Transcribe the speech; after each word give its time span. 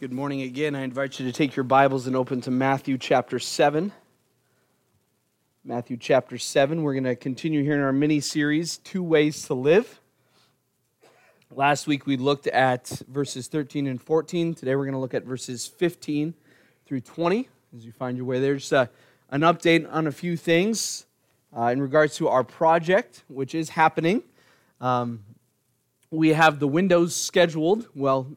Good 0.00 0.12
morning 0.12 0.42
again. 0.42 0.76
I 0.76 0.82
invite 0.82 1.18
you 1.18 1.26
to 1.26 1.32
take 1.32 1.56
your 1.56 1.64
Bibles 1.64 2.06
and 2.06 2.14
open 2.14 2.40
to 2.42 2.52
Matthew 2.52 2.98
chapter 2.98 3.40
7. 3.40 3.90
Matthew 5.64 5.96
chapter 5.96 6.38
7. 6.38 6.84
We're 6.84 6.92
going 6.92 7.02
to 7.02 7.16
continue 7.16 7.64
here 7.64 7.74
in 7.74 7.80
our 7.80 7.92
mini 7.92 8.20
series, 8.20 8.76
Two 8.76 9.02
Ways 9.02 9.42
to 9.46 9.54
Live. 9.54 9.98
Last 11.50 11.88
week 11.88 12.06
we 12.06 12.16
looked 12.16 12.46
at 12.46 12.86
verses 13.08 13.48
13 13.48 13.88
and 13.88 14.00
14. 14.00 14.54
Today 14.54 14.76
we're 14.76 14.84
going 14.84 14.92
to 14.92 15.00
look 15.00 15.14
at 15.14 15.24
verses 15.24 15.66
15 15.66 16.32
through 16.86 17.00
20 17.00 17.48
as 17.76 17.84
you 17.84 17.90
find 17.90 18.16
your 18.16 18.26
way 18.26 18.38
there. 18.38 18.54
Just 18.54 18.72
uh, 18.72 18.86
an 19.30 19.40
update 19.40 19.92
on 19.92 20.06
a 20.06 20.12
few 20.12 20.36
things 20.36 21.06
uh, 21.56 21.70
in 21.72 21.82
regards 21.82 22.14
to 22.18 22.28
our 22.28 22.44
project, 22.44 23.24
which 23.26 23.52
is 23.52 23.70
happening. 23.70 24.22
Um, 24.80 25.24
we 26.12 26.34
have 26.34 26.60
the 26.60 26.68
windows 26.68 27.16
scheduled. 27.16 27.88
Well, 27.96 28.28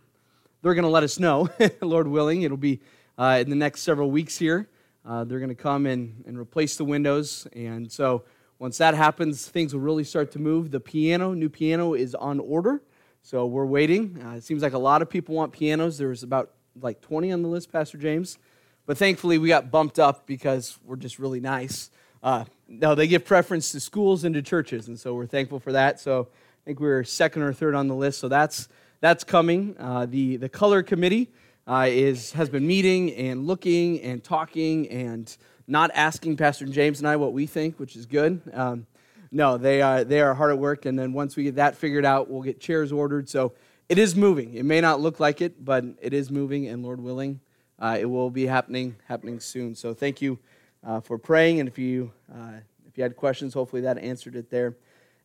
they're 0.62 0.74
going 0.74 0.84
to 0.84 0.90
let 0.90 1.04
us 1.04 1.20
know, 1.20 1.50
Lord 1.82 2.08
willing. 2.08 2.44
It'll 2.44 2.58
be 2.58 2.82
uh, 3.18 3.40
in 3.42 3.50
the 3.50 3.56
next 3.56 3.82
several 3.82 4.12
weeks 4.12 4.38
here. 4.38 4.70
Uh, 5.06 5.24
they're 5.24 5.40
going 5.40 5.50
to 5.50 5.56
come 5.56 5.86
and, 5.86 6.24
and 6.28 6.38
replace 6.38 6.76
the 6.78 6.86
windows. 6.86 7.48
And 7.54 7.92
so 7.92 8.24
once 8.60 8.78
that 8.78 8.94
happens, 8.94 9.48
things 9.48 9.74
will 9.74 9.82
really 9.82 10.04
start 10.04 10.32
to 10.34 10.40
move. 10.40 10.72
The 10.72 10.80
piano, 10.80 11.34
new 11.34 11.50
piano, 11.50 11.94
is 11.94 12.14
on 12.14 12.40
order. 12.40 12.82
So 13.24 13.46
we're 13.46 13.66
waiting. 13.66 14.22
Uh, 14.24 14.36
it 14.36 14.44
seems 14.44 14.62
like 14.62 14.74
a 14.74 14.80
lot 14.80 15.02
of 15.02 15.10
people 15.10 15.36
want 15.36 15.52
pianos. 15.52 15.98
There's 15.98 16.24
about 16.24 16.52
like 16.80 17.02
20 17.02 17.32
on 17.32 17.42
the 17.42 17.48
list, 17.48 17.72
Pastor 17.72 17.98
James. 17.98 18.38
But 18.86 18.98
thankfully, 18.98 19.38
we 19.38 19.48
got 19.48 19.72
bumped 19.72 20.00
up 20.00 20.26
because 20.26 20.78
we're 20.86 20.96
just 20.96 21.20
really 21.20 21.40
nice. 21.40 21.90
Uh, 22.24 22.46
no, 22.68 22.94
they 22.94 23.08
give 23.08 23.26
preference 23.26 23.72
to 23.72 23.80
schools 23.80 24.24
and 24.24 24.36
to 24.36 24.42
churches. 24.42 24.88
And 24.88 25.00
so 25.00 25.14
we're 25.14 25.26
thankful 25.26 25.60
for 25.60 25.72
that. 25.72 26.00
So 26.00 26.30
I 26.32 26.62
think 26.66 26.80
we 26.80 26.88
we're 26.88 27.04
second 27.04 27.42
or 27.42 27.54
third 27.54 27.74
on 27.74 27.88
the 27.88 27.96
list. 27.96 28.20
So 28.20 28.28
that's 28.28 28.70
that's 29.02 29.24
coming. 29.24 29.76
Uh, 29.80 30.06
the, 30.06 30.38
the 30.38 30.48
color 30.48 30.84
committee 30.84 31.32
uh, 31.68 31.88
is, 31.90 32.32
has 32.34 32.50
been 32.50 32.66
meeting 32.66 33.12
and 33.14 33.46
looking 33.46 34.00
and 34.02 34.24
talking 34.24 34.88
and 34.90 35.36
not 35.68 35.92
asking 35.94 36.38
Pastor 36.38 36.66
James 36.66 37.00
and 37.00 37.08
I 37.08 37.16
what 37.16 37.34
we 37.34 37.48
think, 37.48 37.80
which 37.80 37.96
is 37.96 38.06
good. 38.06 38.42
Um, 38.54 38.86
no, 39.32 39.58
they 39.58 39.82
are, 39.82 40.04
they 40.04 40.22
are 40.22 40.34
hard 40.34 40.52
at 40.52 40.60
work. 40.60 40.86
And 40.86 40.98
then 40.98 41.14
once 41.14 41.36
we 41.36 41.44
get 41.44 41.56
that 41.56 41.76
figured 41.76 42.06
out, 42.06 42.30
we'll 42.30 42.44
get 42.44 42.60
chairs 42.60 42.92
ordered. 42.92 43.28
So 43.28 43.54
it 43.90 43.98
is 43.98 44.16
moving. 44.16 44.54
It 44.54 44.66
may 44.66 44.82
not 44.82 45.02
look 45.02 45.20
like 45.20 45.42
it, 45.42 45.66
but 45.66 45.84
it 46.02 46.14
is 46.14 46.30
moving. 46.30 46.68
And 46.68 46.84
Lord 46.84 47.02
willing, 47.02 47.40
uh, 47.80 47.98
it 48.00 48.06
will 48.06 48.30
be 48.30 48.46
happening 48.46 48.98
happening 49.08 49.40
soon. 49.40 49.74
So 49.74 49.94
thank 49.94 50.22
you 50.22 50.38
uh, 50.86 51.00
for 51.00 51.18
praying. 51.18 51.60
And 51.60 51.68
if 51.68 51.80
you, 51.80 52.12
uh, 52.32 52.60
if 52.88 52.98
you 52.98 53.04
had 53.04 53.16
questions, 53.16 53.54
hopefully 53.54 53.82
that 53.84 53.98
answered 53.98 54.36
it 54.36 54.50
there. 54.50 54.76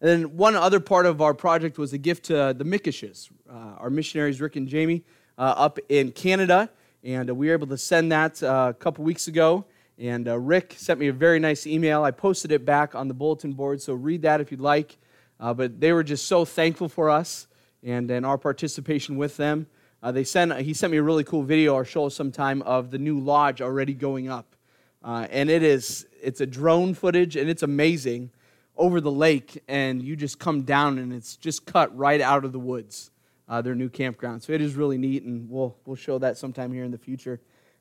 And 0.01 0.11
then 0.11 0.37
one 0.37 0.57
other 0.57 0.79
part 0.79 1.07
of 1.07 1.23
our 1.23 1.33
project 1.33 1.79
was 1.79 1.93
a 1.95 1.99
gift 1.99 2.27
to 2.27 2.55
the 2.57 2.65
Mickishes, 2.65 3.31
uh, 3.49 3.77
our 3.79 3.89
missionaries, 3.89 4.41
Rick 4.41 4.57
and 4.57 4.69
Jamie, 4.69 5.05
uh, 5.39 5.55
up 5.57 5.79
in 5.89 6.13
Canada. 6.13 6.69
And 7.03 7.31
uh, 7.31 7.35
we 7.35 7.47
were 7.47 7.55
able 7.55 7.67
to 7.69 7.79
send 7.79 8.13
that 8.13 8.43
uh, 8.43 8.67
a 8.71 8.75
couple 8.75 9.05
weeks 9.05 9.27
ago. 9.27 9.65
And 9.99 10.29
uh, 10.29 10.39
Rick 10.39 10.75
sent 10.77 11.01
me 11.01 11.09
a 11.09 11.15
very 11.15 11.39
nice 11.39 11.67
email. 11.67 12.05
I 12.05 12.11
posted 12.11 12.53
it 12.53 12.67
back 12.67 12.95
on 12.95 13.09
the 13.09 13.15
bulletin 13.15 13.53
board, 13.53 13.81
so 13.81 13.95
read 13.95 14.21
that 14.23 14.43
if 14.43 14.51
you'd 14.51 14.61
like. 14.61 14.99
Uh, 15.41 15.55
but 15.55 15.81
they 15.81 15.93
were 15.93 16.05
just 16.05 16.27
so 16.27 16.45
thankful 16.45 16.91
for 16.91 17.09
us 17.09 17.47
and, 17.83 18.11
and 18.11 18.27
our 18.27 18.37
participation 18.37 19.17
with 19.17 19.39
them. 19.39 19.67
they 20.03 20.25
sent, 20.25 20.55
he 20.61 20.75
sent 20.75 20.91
me 20.91 20.99
a 20.99 21.03
really 21.03 21.25
cool 21.25 21.43
video 21.43 21.75
or 21.75 21.87
show 21.87 22.11
sometime 22.11 22.61
of 22.63 22.91
the 22.91 22.99
new 22.99 23.19
lodge 23.19 23.63
already 23.63 23.95
going 23.95 24.29
up. 24.29 24.57
and 25.03 25.49
it 25.49 25.63
is, 25.63 26.07
it's 26.23 26.43
a 26.43 26.47
drone 26.47 26.93
footage, 26.93 27.37
and 27.37 27.49
it's 27.49 27.63
amazing 27.63 28.31
over 28.77 29.01
the 29.01 29.11
lake 29.11 29.63
and 29.69 30.03
you 30.03 30.17
just 30.17 30.39
come 30.39 30.63
down 30.63 30.99
and 30.99 31.13
it's 31.13 31.37
just 31.37 31.67
cut 31.67 31.97
right 31.97 32.21
out 32.21 32.45
of 32.45 32.53
the 32.53 32.59
woods, 32.59 33.11
uh, 33.49 33.63
their 33.63 33.75
new 33.75 33.89
campground. 33.89 34.43
So 34.43 34.53
it 34.53 34.61
is 34.61 34.75
really 34.75 34.99
neat, 34.99 35.23
and 35.23 35.49
we'll, 35.49 35.77
we'll 35.87 35.97
show 35.97 36.19
that 36.19 36.37
sometime 36.37 36.73
here 36.73 36.85
in 36.85 36.91
the 36.91 36.99
future. 36.99 37.41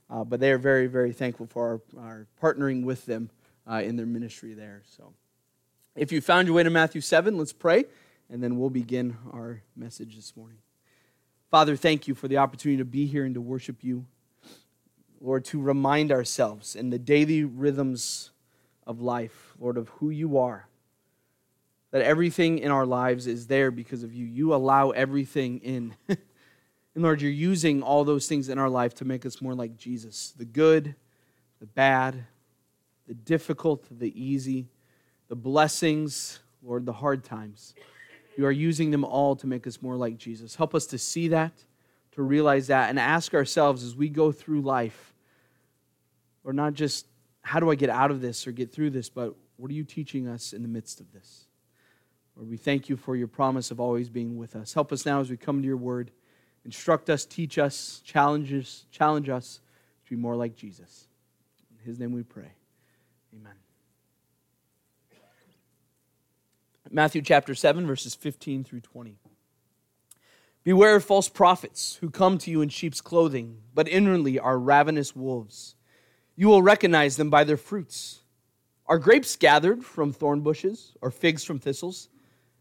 Uh, 0.09 0.23
but 0.23 0.39
they 0.39 0.51
are 0.51 0.57
very, 0.57 0.87
very 0.87 1.11
thankful 1.11 1.47
for 1.47 1.81
our, 1.97 2.03
our 2.03 2.27
partnering 2.41 2.83
with 2.83 3.05
them 3.05 3.29
uh, 3.69 3.81
in 3.83 3.95
their 3.95 4.05
ministry 4.05 4.53
there. 4.53 4.83
So 4.85 5.13
if 5.95 6.11
you 6.11 6.21
found 6.21 6.47
your 6.47 6.55
way 6.55 6.63
to 6.63 6.69
Matthew 6.69 7.01
7, 7.01 7.37
let's 7.37 7.53
pray, 7.53 7.85
and 8.29 8.41
then 8.43 8.57
we'll 8.57 8.69
begin 8.69 9.17
our 9.33 9.63
message 9.75 10.15
this 10.15 10.35
morning. 10.37 10.59
Father, 11.49 11.75
thank 11.75 12.07
you 12.07 12.15
for 12.15 12.27
the 12.27 12.37
opportunity 12.37 12.77
to 12.77 12.85
be 12.85 13.05
here 13.05 13.25
and 13.25 13.33
to 13.33 13.41
worship 13.41 13.83
you. 13.83 14.05
Lord, 15.21 15.45
to 15.45 15.59
remind 15.59 16.11
ourselves 16.11 16.75
in 16.75 16.91
the 16.91 16.99
daily 16.99 17.43
rhythms 17.43 18.31
of 18.85 19.01
life, 19.01 19.55
Lord, 19.59 19.77
of 19.77 19.89
who 19.89 20.11
you 20.11 20.37
are 20.37 20.67
that 21.95 22.01
everything 22.01 22.59
in 22.59 22.71
our 22.71 22.85
lives 22.85 23.25
is 23.25 23.47
there 23.47 23.71
because 23.71 24.03
of 24.03 24.13
you. 24.13 24.25
You 24.25 24.53
allow 24.53 24.89
everything 24.89 25.59
in. 25.59 25.95
and 26.09 26.17
Lord, 26.93 27.21
you're 27.21 27.31
using 27.31 27.81
all 27.81 28.03
those 28.03 28.27
things 28.27 28.49
in 28.49 28.59
our 28.59 28.67
life 28.69 28.95
to 28.95 29.05
make 29.05 29.25
us 29.25 29.41
more 29.41 29.55
like 29.55 29.77
Jesus 29.77 30.33
the 30.37 30.43
good, 30.43 30.93
the 31.61 31.65
bad, 31.67 32.25
the 33.07 33.13
difficult, 33.13 33.87
the 33.89 34.11
easy, 34.21 34.67
the 35.29 35.37
blessings, 35.37 36.39
Lord, 36.61 36.85
the 36.85 36.91
hard 36.91 37.23
times. 37.23 37.73
You 38.37 38.45
are 38.45 38.51
using 38.51 38.91
them 38.91 39.05
all 39.05 39.37
to 39.37 39.47
make 39.47 39.65
us 39.65 39.81
more 39.81 39.95
like 39.95 40.17
Jesus. 40.17 40.53
Help 40.53 40.75
us 40.75 40.87
to 40.87 40.97
see 40.97 41.29
that, 41.29 41.53
to 42.11 42.23
realize 42.23 42.67
that, 42.67 42.89
and 42.89 42.99
ask 42.99 43.33
ourselves 43.33 43.85
as 43.85 43.95
we 43.95 44.09
go 44.09 44.33
through 44.33 44.63
life, 44.63 45.13
or 46.43 46.51
not 46.51 46.73
just 46.73 47.05
how 47.41 47.61
do 47.61 47.71
I 47.71 47.75
get 47.75 47.89
out 47.89 48.11
of 48.11 48.19
this 48.19 48.45
or 48.45 48.51
get 48.51 48.73
through 48.73 48.89
this, 48.89 49.07
but 49.07 49.33
what 49.55 49.71
are 49.71 49.75
you 49.75 49.85
teaching 49.85 50.27
us 50.27 50.51
in 50.51 50.61
the 50.61 50.67
midst 50.67 50.99
of 50.99 51.13
this? 51.13 51.44
Lord, 52.35 52.49
we 52.49 52.57
thank 52.57 52.89
you 52.89 52.97
for 52.97 53.15
your 53.15 53.27
promise 53.27 53.71
of 53.71 53.79
always 53.79 54.09
being 54.09 54.37
with 54.37 54.55
us. 54.55 54.73
Help 54.73 54.91
us 54.91 55.05
now 55.05 55.21
as 55.21 55.29
we 55.29 55.37
come 55.37 55.61
to 55.61 55.67
your 55.67 55.77
word. 55.77 56.11
Instruct 56.65 57.09
us, 57.09 57.25
teach 57.25 57.57
us, 57.57 58.01
challenge 58.03 58.51
us, 58.53 58.85
challenge 58.91 59.29
us 59.29 59.61
to 60.05 60.09
be 60.09 60.15
more 60.15 60.35
like 60.35 60.55
Jesus. 60.55 61.07
In 61.71 61.85
his 61.85 61.99
name 61.99 62.11
we 62.11 62.23
pray. 62.23 62.51
Amen. 63.33 63.53
Matthew 66.91 67.21
chapter 67.21 67.55
7, 67.55 67.87
verses 67.87 68.15
15 68.15 68.63
through 68.63 68.81
20. 68.81 69.17
Beware 70.63 70.95
of 70.95 71.03
false 71.03 71.29
prophets 71.29 71.97
who 72.01 72.09
come 72.09 72.37
to 72.39 72.51
you 72.51 72.61
in 72.61 72.69
sheep's 72.69 73.01
clothing, 73.01 73.57
but 73.73 73.87
inwardly 73.87 74.39
are 74.39 74.57
ravenous 74.57 75.15
wolves. 75.15 75.75
You 76.35 76.47
will 76.47 76.61
recognize 76.61 77.17
them 77.17 77.29
by 77.29 77.43
their 77.43 77.57
fruits. 77.57 78.21
Are 78.87 78.99
grapes 78.99 79.35
gathered 79.35 79.83
from 79.83 80.11
thorn 80.11 80.41
bushes, 80.41 80.93
or 81.01 81.11
figs 81.11 81.43
from 81.43 81.59
thistles? 81.59 82.09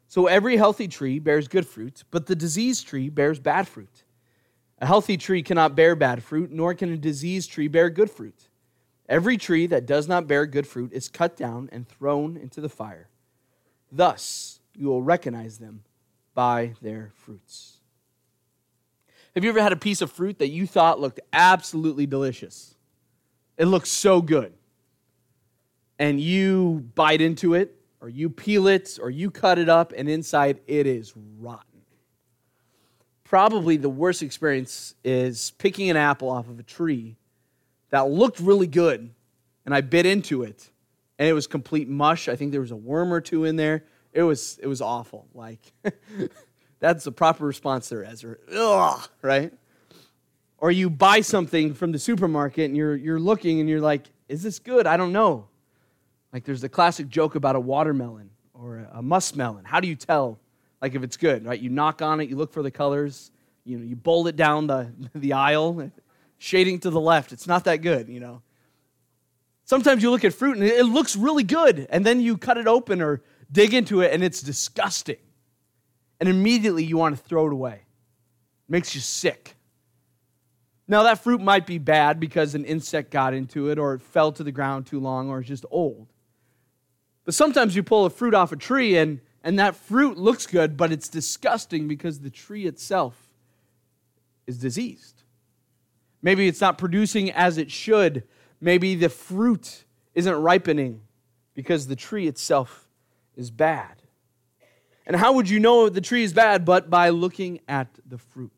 So 0.09 0.27
every 0.27 0.57
healthy 0.57 0.89
tree 0.89 1.19
bears 1.19 1.49
good 1.49 1.67
fruit, 1.67 2.05
but 2.11 2.27
the 2.27 2.37
diseased 2.37 2.87
tree 2.87 3.09
bears 3.09 3.41
bad 3.41 3.67
fruit. 3.67 4.05
A 4.79 4.87
healthy 4.87 5.17
tree 5.17 5.43
cannot 5.43 5.75
bear 5.75 5.97
bad 5.97 6.23
fruit, 6.23 6.51
nor 6.51 6.75
can 6.75 6.93
a 6.93 6.97
diseased 6.97 7.51
tree 7.51 7.69
bear 7.69 7.91
good 7.91 8.11
fruit. 8.11 8.49
Every 9.09 9.37
tree 9.37 9.67
that 9.67 9.87
does 9.87 10.09
not 10.09 10.27
bear 10.27 10.47
good 10.47 10.67
fruit 10.67 10.93
is 10.93 11.09
cut 11.09 11.37
down 11.37 11.69
and 11.73 11.89
thrown 11.89 12.37
into 12.37 12.61
the 12.61 12.69
fire. 12.69 13.09
Thus, 13.93 14.61
you 14.75 14.89
will 14.89 15.03
recognize 15.03 15.59
them 15.59 15.85
by 16.35 16.75
their 16.83 17.13
fruits. 17.15 17.79
Have 19.35 19.45
you 19.45 19.51
ever 19.51 19.63
had 19.63 19.73
a 19.73 19.77
piece 19.77 20.01
of 20.01 20.11
fruit 20.13 20.39
that 20.39 20.51
you 20.51 20.67
thought 20.67 21.01
looked 21.01 21.21
absolutely 21.33 22.07
delicious? 22.07 22.75
It 23.57 23.67
looks 23.67 23.91
so 23.91 24.21
good. 24.21 24.53
And 25.99 26.21
you 26.21 26.89
bite 26.95 27.21
into 27.21 27.55
it 27.55 27.77
or 28.05 28.11
you 28.11 28.29
peel 28.29 28.67
it, 28.67 28.99
or 29.01 29.09
you 29.09 29.31
cut 29.31 29.59
it 29.59 29.71
up, 29.71 29.95
and 29.97 30.11
inside 30.11 30.61
it 30.67 30.87
is 30.87 31.15
rotten. 31.41 31.81
Probably 33.25 33.79
the 33.79 33.89
worst 33.89 34.23
experience 34.23 34.95
is 35.03 35.53
picking 35.53 35.89
an 35.89 35.97
apple 35.97 36.29
off 36.29 36.47
of 36.51 36.59
a 36.59 36.63
tree 36.63 37.17
that 37.89 38.11
looked 38.11 38.41
really 38.41 38.67
good, 38.67 39.09
and 39.65 39.75
I 39.75 39.81
bit 39.81 40.05
into 40.05 40.43
it, 40.43 40.69
and 41.19 41.27
it 41.27 41.33
was 41.33 41.47
complete 41.47 41.89
mush. 41.89 42.29
I 42.29 42.37
think 42.37 42.53
there 42.53 42.61
was 42.61 42.73
a 42.73 42.77
worm 42.77 43.11
or 43.11 43.23
two 43.23 43.47
in 43.47 43.57
there. 43.57 43.85
It 44.13 44.23
was, 44.23 44.59
it 44.63 44.67
was 44.67 44.83
awful. 44.83 45.27
Like, 45.33 45.61
that's 46.81 47.05
the 47.05 47.13
proper 47.13 47.47
response 47.47 47.89
there, 47.89 48.05
Ezra. 48.05 48.37
Ugh, 48.55 49.09
right? 49.23 49.51
Or 50.59 50.71
you 50.71 50.91
buy 50.91 51.23
something 51.23 51.73
from 51.73 51.93
the 51.93 51.99
supermarket 51.99 52.67
and 52.67 52.77
you're, 52.77 52.97
you're 52.97 53.19
looking 53.19 53.61
and 53.61 53.69
you're 53.69 53.81
like, 53.81 54.11
is 54.29 54.43
this 54.43 54.59
good? 54.59 54.87
I 54.87 54.99
don't 54.99 55.13
know. 55.13 55.49
Like 56.35 56.43
there's 56.43 56.61
the 56.61 56.69
classic 56.69 57.09
joke 57.09 57.37
about 57.37 57.55
a 57.55 57.61
watermelon 57.61 58.29
or 58.55 58.89
a 58.93 59.01
muskmelon. 59.01 59.65
How 59.65 59.79
do 59.79 59.87
you 59.87 59.95
tell 59.95 60.41
like 60.83 60.97
if 60.97 61.05
it's 61.05 61.17
good, 61.17 61.47
right? 61.47 61.59
You 61.59 61.71
knock 61.71 62.03
on 62.03 62.19
it, 62.19 62.29
you 62.29 62.35
look 62.35 62.53
for 62.53 62.61
the 62.61 62.73
colors, 62.73 63.31
you 63.65 63.79
know, 63.79 63.85
you 63.85 63.95
bowl 63.95 64.27
it 64.27 64.35
down 64.35 64.67
the, 64.67 64.93
the 65.15 65.35
aisle, 65.35 65.93
shading 66.39 66.81
to 66.81 66.91
the 66.91 67.01
left. 67.01 67.33
It's 67.33 67.47
not 67.47 67.65
that 67.65 67.83
good, 67.83 68.09
you 68.09 68.19
know. 68.19 68.43
Sometimes 69.65 70.03
you 70.03 70.11
look 70.11 70.25
at 70.25 70.35
fruit 70.35 70.57
and 70.57 70.67
it 70.67 70.85
looks 70.85 71.15
really 71.15 71.45
good, 71.45 71.87
and 71.89 72.05
then 72.05 72.21
you 72.21 72.37
cut 72.37 72.59
it 72.59 72.67
open 72.67 73.01
or 73.01 73.23
dig 73.51 73.73
into 73.73 74.01
it 74.01 74.13
and 74.13 74.25
it's 74.25 74.43
disgusting. 74.43 75.17
And 76.19 76.29
immediately 76.29 76.83
you 76.83 76.97
want 76.97 77.17
to 77.17 77.23
throw 77.23 77.47
it 77.47 77.53
away. 77.53 77.75
It 77.75 78.71
makes 78.71 78.93
you 78.95 79.01
sick. 79.01 79.55
Now, 80.89 81.05
that 81.05 81.23
fruit 81.23 81.41
might 81.41 81.65
be 81.65 81.79
bad 81.79 82.19
because 82.19 82.57
an 82.57 82.65
insect 82.65 83.11
got 83.11 83.35
into 83.35 83.71
it, 83.71 83.79
or 83.79 83.95
it 83.95 84.03
fell 84.03 84.33
to 84.33 84.43
the 84.43 84.53
ground 84.53 84.87
too 84.87 85.01
long, 85.01 85.31
or 85.31 85.39
it's 85.39 85.49
just 85.49 85.65
old. 85.71 86.09
But 87.25 87.35
sometimes 87.35 87.75
you 87.75 87.83
pull 87.83 88.05
a 88.05 88.11
fruit 88.11 88.35
off 88.35 88.53
a 88.53 88.57
tree 88.57 88.97
and, 88.97 89.21
and 89.43 89.59
that 89.59 89.77
fruit 89.77 90.19
looks 90.19 90.47
good, 90.47 90.77
but 90.77 90.93
it's 90.93 91.09
disgusting 91.09 91.89
because 91.89 92.21
the 92.21 92.31
tree 92.31 92.67
itself 92.67 93.17
is 94.47 94.59
diseased. 94.59 95.23
Maybe 96.23 96.49
it's 96.49 96.61
not 96.61 96.79
producing 96.79 97.31
as 97.31 97.59
it 97.59 97.71
should. 97.71 98.25
Maybe 98.61 98.95
the 98.95 99.09
fruit 99.09 99.85
isn't 100.15 100.35
ripening 100.35 101.03
because 101.55 101.87
the 101.87 101.97
tree 101.97 102.27
itself 102.27 102.89
is 103.37 103.51
bad. 103.51 104.03
And 105.07 105.17
how 105.17 105.35
would 105.35 105.51
you 105.51 105.61
know 105.61 105.89
the 105.89 106.01
tree 106.01 106.25
is 106.25 106.33
bad? 106.33 106.65
But 106.65 106.89
by 106.89 107.11
looking 107.11 107.61
at 107.69 107.89
the 108.07 108.19
fruit. 108.19 108.53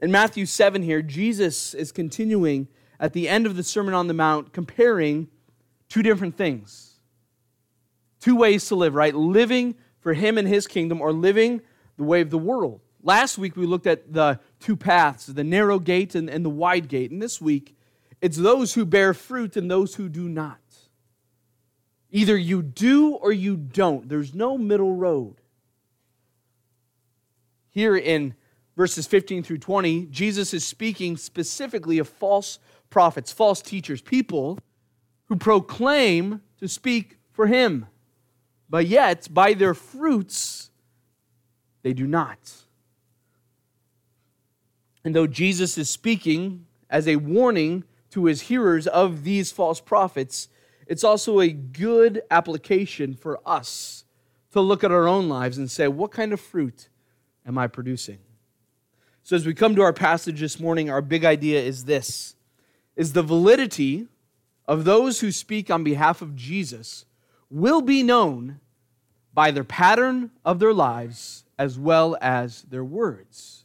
In 0.00 0.10
Matthew 0.10 0.46
7 0.46 0.82
here, 0.82 1.02
Jesus 1.02 1.74
is 1.74 1.92
continuing 1.92 2.68
at 2.98 3.12
the 3.12 3.28
end 3.28 3.46
of 3.46 3.56
the 3.56 3.62
Sermon 3.62 3.94
on 3.94 4.08
the 4.08 4.14
Mount 4.14 4.52
comparing 4.52 5.28
two 5.88 6.02
different 6.02 6.36
things. 6.36 6.93
Two 8.24 8.36
ways 8.36 8.66
to 8.68 8.74
live, 8.74 8.94
right? 8.94 9.14
Living 9.14 9.74
for 10.00 10.14
Him 10.14 10.38
and 10.38 10.48
His 10.48 10.66
kingdom 10.66 11.02
or 11.02 11.12
living 11.12 11.60
the 11.98 12.04
way 12.04 12.22
of 12.22 12.30
the 12.30 12.38
world. 12.38 12.80
Last 13.02 13.36
week 13.36 13.54
we 13.54 13.66
looked 13.66 13.86
at 13.86 14.14
the 14.14 14.40
two 14.60 14.76
paths, 14.76 15.26
the 15.26 15.44
narrow 15.44 15.78
gate 15.78 16.14
and, 16.14 16.30
and 16.30 16.42
the 16.42 16.48
wide 16.48 16.88
gate. 16.88 17.10
And 17.10 17.20
this 17.20 17.38
week, 17.38 17.76
it's 18.22 18.38
those 18.38 18.72
who 18.72 18.86
bear 18.86 19.12
fruit 19.12 19.58
and 19.58 19.70
those 19.70 19.96
who 19.96 20.08
do 20.08 20.26
not. 20.26 20.58
Either 22.12 22.34
you 22.34 22.62
do 22.62 23.12
or 23.12 23.30
you 23.30 23.58
don't. 23.58 24.08
There's 24.08 24.32
no 24.32 24.56
middle 24.56 24.96
road. 24.96 25.42
Here 27.68 27.94
in 27.94 28.32
verses 28.74 29.06
15 29.06 29.42
through 29.42 29.58
20, 29.58 30.06
Jesus 30.06 30.54
is 30.54 30.66
speaking 30.66 31.18
specifically 31.18 31.98
of 31.98 32.08
false 32.08 32.58
prophets, 32.88 33.32
false 33.32 33.60
teachers, 33.60 34.00
people 34.00 34.58
who 35.26 35.36
proclaim 35.36 36.40
to 36.58 36.68
speak 36.68 37.18
for 37.30 37.48
him, 37.48 37.86
but 38.74 38.88
yet 38.88 39.32
by 39.32 39.54
their 39.54 39.72
fruits 39.72 40.68
they 41.82 41.92
do 41.92 42.08
not. 42.08 42.54
And 45.04 45.14
though 45.14 45.28
Jesus 45.28 45.78
is 45.78 45.88
speaking 45.88 46.66
as 46.90 47.06
a 47.06 47.14
warning 47.14 47.84
to 48.10 48.24
his 48.24 48.40
hearers 48.40 48.88
of 48.88 49.22
these 49.22 49.52
false 49.52 49.80
prophets, 49.80 50.48
it's 50.88 51.04
also 51.04 51.38
a 51.38 51.50
good 51.50 52.22
application 52.32 53.14
for 53.14 53.38
us 53.46 54.06
to 54.50 54.60
look 54.60 54.82
at 54.82 54.90
our 54.90 55.06
own 55.06 55.28
lives 55.28 55.56
and 55.56 55.70
say, 55.70 55.86
what 55.86 56.10
kind 56.10 56.32
of 56.32 56.40
fruit 56.40 56.88
am 57.46 57.56
I 57.56 57.68
producing? 57.68 58.18
So 59.22 59.36
as 59.36 59.46
we 59.46 59.54
come 59.54 59.76
to 59.76 59.82
our 59.82 59.92
passage 59.92 60.40
this 60.40 60.58
morning, 60.58 60.90
our 60.90 61.00
big 61.00 61.24
idea 61.24 61.62
is 61.62 61.84
this 61.84 62.34
is 62.96 63.12
the 63.12 63.22
validity 63.22 64.08
of 64.66 64.84
those 64.84 65.20
who 65.20 65.30
speak 65.30 65.70
on 65.70 65.84
behalf 65.84 66.20
of 66.20 66.34
Jesus 66.34 67.04
will 67.48 67.80
be 67.80 68.02
known 68.02 68.58
by 69.34 69.50
their 69.50 69.64
pattern 69.64 70.30
of 70.44 70.58
their 70.58 70.72
lives 70.72 71.44
as 71.58 71.78
well 71.78 72.16
as 72.20 72.62
their 72.62 72.84
words 72.84 73.64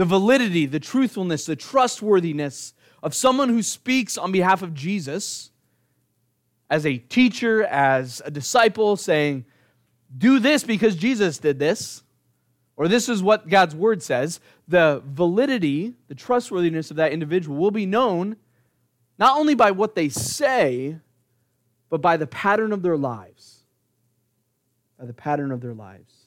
the 0.00 0.06
validity, 0.06 0.64
the 0.64 0.80
truthfulness, 0.80 1.44
the 1.44 1.54
trustworthiness 1.54 2.72
of 3.02 3.14
someone 3.14 3.50
who 3.50 3.62
speaks 3.62 4.16
on 4.16 4.32
behalf 4.32 4.62
of 4.62 4.72
Jesus 4.72 5.50
as 6.70 6.86
a 6.86 6.96
teacher, 6.96 7.64
as 7.64 8.22
a 8.24 8.30
disciple, 8.30 8.96
saying, 8.96 9.44
Do 10.16 10.38
this 10.38 10.64
because 10.64 10.96
Jesus 10.96 11.36
did 11.36 11.58
this, 11.58 12.02
or 12.78 12.88
this 12.88 13.10
is 13.10 13.22
what 13.22 13.50
God's 13.50 13.74
word 13.74 14.02
says, 14.02 14.40
the 14.66 15.02
validity, 15.04 15.92
the 16.08 16.14
trustworthiness 16.14 16.90
of 16.90 16.96
that 16.96 17.12
individual 17.12 17.58
will 17.58 17.70
be 17.70 17.84
known 17.84 18.36
not 19.18 19.36
only 19.38 19.54
by 19.54 19.70
what 19.70 19.96
they 19.96 20.08
say, 20.08 20.96
but 21.90 22.00
by 22.00 22.16
the 22.16 22.26
pattern 22.26 22.72
of 22.72 22.80
their 22.80 22.96
lives. 22.96 23.59
By 25.00 25.06
the 25.06 25.14
pattern 25.14 25.50
of 25.50 25.62
their 25.62 25.72
lives. 25.72 26.26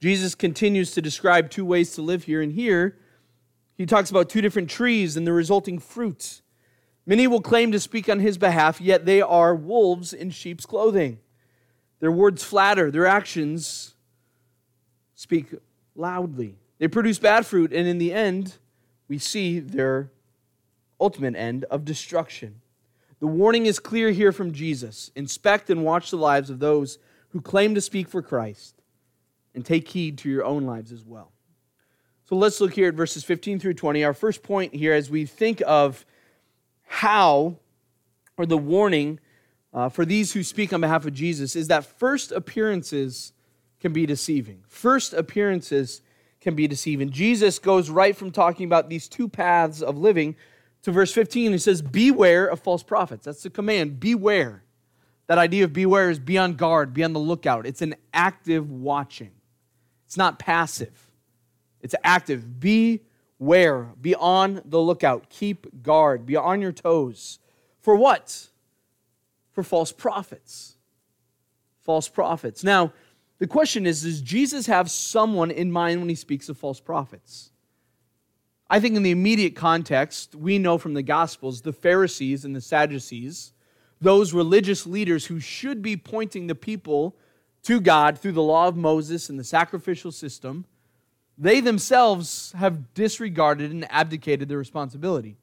Jesus 0.00 0.36
continues 0.36 0.92
to 0.92 1.02
describe 1.02 1.50
two 1.50 1.64
ways 1.64 1.94
to 1.94 2.02
live 2.02 2.22
here, 2.22 2.40
and 2.40 2.52
here 2.52 2.96
he 3.76 3.86
talks 3.86 4.08
about 4.08 4.28
two 4.28 4.40
different 4.40 4.70
trees 4.70 5.16
and 5.16 5.26
the 5.26 5.32
resulting 5.32 5.80
fruits. 5.80 6.42
Many 7.06 7.26
will 7.26 7.40
claim 7.40 7.72
to 7.72 7.80
speak 7.80 8.08
on 8.08 8.20
his 8.20 8.38
behalf, 8.38 8.80
yet 8.80 9.04
they 9.04 9.20
are 9.20 9.52
wolves 9.52 10.12
in 10.12 10.30
sheep's 10.30 10.64
clothing. 10.64 11.18
Their 11.98 12.12
words 12.12 12.44
flatter, 12.44 12.88
their 12.88 13.06
actions 13.06 13.94
speak 15.16 15.52
loudly. 15.96 16.54
They 16.78 16.86
produce 16.86 17.18
bad 17.18 17.44
fruit, 17.44 17.72
and 17.72 17.88
in 17.88 17.98
the 17.98 18.12
end, 18.12 18.58
we 19.08 19.18
see 19.18 19.58
their 19.58 20.12
ultimate 21.00 21.34
end 21.34 21.64
of 21.64 21.84
destruction. 21.84 22.60
The 23.18 23.26
warning 23.26 23.66
is 23.66 23.80
clear 23.80 24.12
here 24.12 24.30
from 24.30 24.52
Jesus 24.52 25.10
inspect 25.16 25.68
and 25.68 25.82
watch 25.82 26.12
the 26.12 26.16
lives 26.16 26.48
of 26.48 26.60
those 26.60 26.98
who 27.34 27.40
claim 27.40 27.74
to 27.74 27.80
speak 27.80 28.08
for 28.08 28.22
Christ, 28.22 28.80
and 29.56 29.66
take 29.66 29.88
heed 29.88 30.18
to 30.18 30.30
your 30.30 30.44
own 30.44 30.64
lives 30.66 30.92
as 30.92 31.04
well. 31.04 31.32
So 32.26 32.36
let's 32.36 32.60
look 32.60 32.72
here 32.72 32.88
at 32.88 32.94
verses 32.94 33.24
15 33.24 33.58
through 33.58 33.74
20. 33.74 34.04
Our 34.04 34.14
first 34.14 34.44
point 34.44 34.72
here, 34.72 34.94
as 34.94 35.10
we 35.10 35.26
think 35.26 35.60
of 35.66 36.06
how, 36.86 37.56
or 38.38 38.46
the 38.46 38.56
warning 38.56 39.18
uh, 39.72 39.88
for 39.88 40.04
these 40.04 40.32
who 40.32 40.44
speak 40.44 40.72
on 40.72 40.80
behalf 40.80 41.06
of 41.06 41.12
Jesus, 41.12 41.56
is 41.56 41.66
that 41.66 41.84
first 41.84 42.30
appearances 42.30 43.32
can 43.80 43.92
be 43.92 44.06
deceiving. 44.06 44.62
First 44.68 45.12
appearances 45.12 46.02
can 46.40 46.54
be 46.54 46.68
deceiving. 46.68 47.10
Jesus 47.10 47.58
goes 47.58 47.90
right 47.90 48.16
from 48.16 48.30
talking 48.30 48.64
about 48.64 48.88
these 48.88 49.08
two 49.08 49.28
paths 49.28 49.82
of 49.82 49.98
living 49.98 50.36
to 50.82 50.92
verse 50.92 51.12
15. 51.12 51.50
He 51.50 51.58
says, 51.58 51.82
Beware 51.82 52.46
of 52.46 52.60
false 52.60 52.84
prophets. 52.84 53.24
That's 53.24 53.42
the 53.42 53.50
command. 53.50 53.98
Beware. 53.98 54.63
That 55.26 55.38
idea 55.38 55.64
of 55.64 55.72
beware 55.72 56.10
is 56.10 56.18
be 56.18 56.36
on 56.38 56.54
guard, 56.54 56.92
be 56.92 57.02
on 57.02 57.12
the 57.12 57.20
lookout. 57.20 57.66
It's 57.66 57.82
an 57.82 57.94
active 58.12 58.70
watching, 58.70 59.32
it's 60.06 60.16
not 60.16 60.38
passive. 60.38 61.10
It's 61.84 61.94
active. 62.02 62.58
Beware. 62.58 63.90
Be 64.00 64.14
on 64.14 64.62
the 64.64 64.80
lookout. 64.80 65.28
Keep 65.28 65.82
guard. 65.82 66.24
Be 66.24 66.34
on 66.34 66.62
your 66.62 66.72
toes. 66.72 67.38
For 67.82 67.94
what? 67.94 68.48
For 69.52 69.62
false 69.62 69.92
prophets. 69.92 70.76
False 71.82 72.08
prophets. 72.08 72.64
Now, 72.64 72.94
the 73.38 73.46
question 73.46 73.84
is 73.84 74.02
Does 74.02 74.22
Jesus 74.22 74.66
have 74.66 74.90
someone 74.90 75.50
in 75.50 75.70
mind 75.70 76.00
when 76.00 76.08
he 76.08 76.14
speaks 76.14 76.48
of 76.48 76.56
false 76.56 76.80
prophets? 76.80 77.50
I 78.70 78.80
think 78.80 78.96
in 78.96 79.02
the 79.02 79.10
immediate 79.10 79.54
context, 79.54 80.34
we 80.34 80.58
know 80.58 80.78
from 80.78 80.94
the 80.94 81.02
Gospels 81.02 81.60
the 81.60 81.74
Pharisees 81.74 82.46
and 82.46 82.56
the 82.56 82.62
Sadducees, 82.62 83.52
those 84.00 84.32
religious 84.32 84.86
leaders 84.86 85.26
who 85.26 85.40
should 85.40 85.82
be 85.82 85.96
pointing 85.96 86.46
the 86.46 86.54
people 86.54 87.16
to 87.64 87.80
God 87.80 88.18
through 88.18 88.32
the 88.32 88.42
law 88.42 88.68
of 88.68 88.76
Moses 88.76 89.30
and 89.30 89.38
the 89.38 89.44
sacrificial 89.44 90.12
system, 90.12 90.66
they 91.36 91.60
themselves 91.60 92.52
have 92.56 92.94
disregarded 92.94 93.70
and 93.70 93.90
abdicated 93.90 94.48
their 94.48 94.58
responsibility. 94.58 95.36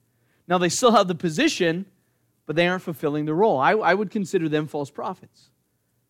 Now, 0.48 0.58
they 0.58 0.70
still 0.70 0.92
have 0.92 1.08
the 1.08 1.16
position, 1.16 1.86
but 2.46 2.56
they 2.56 2.68
aren't 2.68 2.84
fulfilling 2.84 3.26
the 3.26 3.34
role. 3.34 3.60
I, 3.60 3.72
I, 3.72 3.94
would 3.94 4.12
consider 4.12 4.48
them 4.48 4.68
false 4.68 4.90
prophets. 4.90 5.50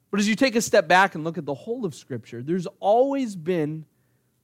But 0.09 0.19
as 0.19 0.27
you 0.27 0.35
take 0.35 0.55
a 0.55 0.61
step 0.61 0.87
back 0.87 1.15
and 1.15 1.23
look 1.23 1.37
at 1.37 1.45
the 1.45 1.53
whole 1.53 1.85
of 1.85 1.95
Scripture, 1.95 2.43
there's 2.43 2.67
always 2.79 3.35
been 3.35 3.85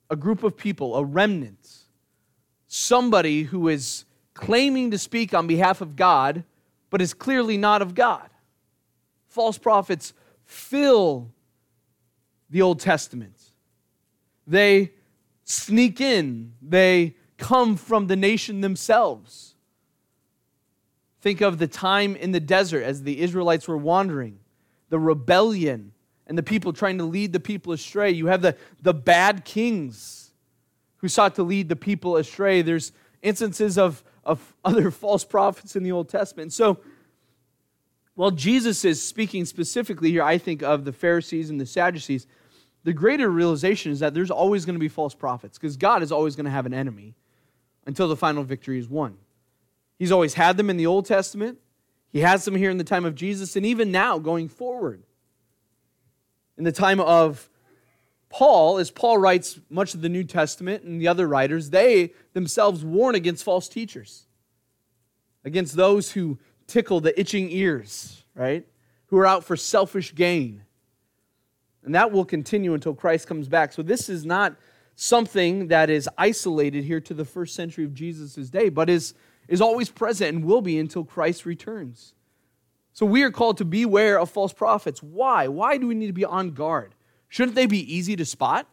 a 0.09 0.15
group 0.15 0.43
of 0.43 0.55
people, 0.55 0.95
a 0.95 1.03
remnant, 1.03 1.67
somebody 2.67 3.43
who 3.43 3.67
is 3.67 4.05
claiming 4.33 4.91
to 4.91 4.97
speak 4.97 5.33
on 5.33 5.47
behalf 5.47 5.81
of 5.81 5.95
God, 5.95 6.43
but 6.89 7.01
is 7.01 7.13
clearly 7.13 7.57
not 7.57 7.81
of 7.81 7.95
God. 7.95 8.29
False 9.27 9.57
prophets 9.57 10.13
fill 10.45 11.31
the 12.49 12.61
Old 12.61 12.79
Testament. 12.79 13.37
They 14.45 14.93
sneak 15.43 15.99
in, 16.01 16.53
they 16.61 17.15
come 17.37 17.75
from 17.75 18.07
the 18.07 18.15
nation 18.15 18.61
themselves. 18.61 19.55
Think 21.21 21.41
of 21.41 21.57
the 21.57 21.67
time 21.67 22.15
in 22.15 22.31
the 22.31 22.39
desert 22.39 22.83
as 22.83 23.03
the 23.03 23.19
Israelites 23.21 23.67
were 23.67 23.77
wandering, 23.77 24.39
the 24.89 24.99
rebellion, 24.99 25.91
and 26.25 26.37
the 26.37 26.43
people 26.43 26.73
trying 26.73 26.97
to 26.97 27.03
lead 27.03 27.33
the 27.33 27.39
people 27.39 27.73
astray. 27.73 28.11
You 28.11 28.27
have 28.27 28.41
the, 28.41 28.55
the 28.81 28.93
bad 28.93 29.45
kings 29.45 30.31
who 30.97 31.07
sought 31.07 31.35
to 31.35 31.43
lead 31.43 31.69
the 31.69 31.75
people 31.75 32.17
astray. 32.17 32.61
There's 32.61 32.91
instances 33.21 33.77
of, 33.77 34.03
of 34.27 34.53
other 34.63 34.91
false 35.03 35.23
prophets 35.23 35.75
in 35.75 35.81
the 35.81 35.91
Old 35.91 36.09
Testament. 36.09 36.53
So, 36.53 36.77
while 38.13 38.31
Jesus 38.31 38.83
is 38.83 39.01
speaking 39.01 39.45
specifically 39.45 40.11
here, 40.11 40.23
I 40.23 40.37
think 40.37 40.63
of 40.63 40.85
the 40.85 40.93
Pharisees 40.93 41.49
and 41.49 41.61
the 41.61 41.65
Sadducees 41.67 42.27
the 42.87 42.93
greater 42.93 43.29
realization 43.29 43.91
is 43.91 43.99
that 43.99 44.13
there's 44.13 44.31
always 44.31 44.63
going 44.63 44.75
to 44.75 44.79
be 44.79 44.87
false 44.87 45.13
prophets 45.13 45.57
because 45.57 45.75
God 45.75 46.01
is 46.01 46.09
always 46.09 46.37
going 46.37 46.45
to 46.45 46.51
have 46.51 46.65
an 46.65 46.73
enemy 46.73 47.15
until 47.85 48.07
the 48.07 48.15
final 48.15 48.43
victory 48.43 48.79
is 48.79 48.87
won. 48.87 49.17
He's 49.99 50.09
always 50.09 50.35
had 50.35 50.55
them 50.55 50.69
in 50.69 50.77
the 50.77 50.85
Old 50.85 51.05
Testament, 51.05 51.59
He 52.13 52.21
has 52.21 52.45
them 52.45 52.55
here 52.55 52.69
in 52.69 52.77
the 52.77 52.85
time 52.85 53.03
of 53.03 53.13
Jesus, 53.13 53.57
and 53.57 53.65
even 53.65 53.91
now 53.91 54.19
going 54.19 54.47
forward. 54.47 55.03
In 56.57 56.63
the 56.63 56.71
time 56.71 57.01
of 57.01 57.49
Paul, 58.29 58.77
as 58.77 58.91
Paul 58.91 59.17
writes 59.17 59.59
much 59.69 59.93
of 59.93 60.01
the 60.01 60.09
New 60.09 60.23
Testament 60.23 60.83
and 60.83 60.99
the 60.99 61.07
other 61.07 61.27
writers, 61.27 61.69
they 61.69 62.13
themselves 62.33 62.83
warn 62.83 63.15
against 63.15 63.43
false 63.43 63.69
teachers, 63.69 64.25
against 65.45 65.75
those 65.75 66.11
who 66.11 66.37
tickle 66.67 66.99
the 66.99 67.17
itching 67.19 67.49
ears, 67.51 68.23
right? 68.35 68.65
Who 69.07 69.17
are 69.17 69.25
out 69.25 69.45
for 69.45 69.55
selfish 69.55 70.13
gain 70.13 70.63
and 71.87 71.95
that 71.95 72.11
will 72.11 72.25
continue 72.25 72.73
until 72.73 72.93
Christ 72.93 73.27
comes 73.27 73.47
back. 73.47 73.71
So 73.71 73.81
this 73.81 74.09
is 74.09 74.25
not 74.25 74.57
something 74.97 75.69
that 75.69 75.89
is 75.89 76.09
isolated 76.17 76.83
here 76.83 76.99
to 76.99 77.13
the 77.13 77.23
first 77.23 77.55
century 77.55 77.85
of 77.85 77.93
Jesus' 77.93 78.49
day, 78.49 78.67
but 78.67 78.89
is, 78.89 79.13
is 79.47 79.61
always 79.61 79.89
present 79.89 80.35
and 80.35 80.43
will 80.43 80.59
be 80.59 80.79
until 80.79 81.05
Christ 81.05 81.45
returns. 81.45 82.13
So 82.91 83.05
we 83.05 83.23
are 83.23 83.31
called 83.31 83.57
to 83.59 83.65
beware 83.65 84.19
of 84.19 84.29
false 84.29 84.51
prophets. 84.51 85.01
Why? 85.01 85.47
Why 85.47 85.77
do 85.77 85.87
we 85.87 85.95
need 85.95 86.07
to 86.07 86.13
be 86.13 86.25
on 86.25 86.51
guard? 86.51 86.93
Shouldn't 87.29 87.55
they 87.55 87.65
be 87.65 87.93
easy 87.93 88.15
to 88.15 88.25
spot? 88.25 88.67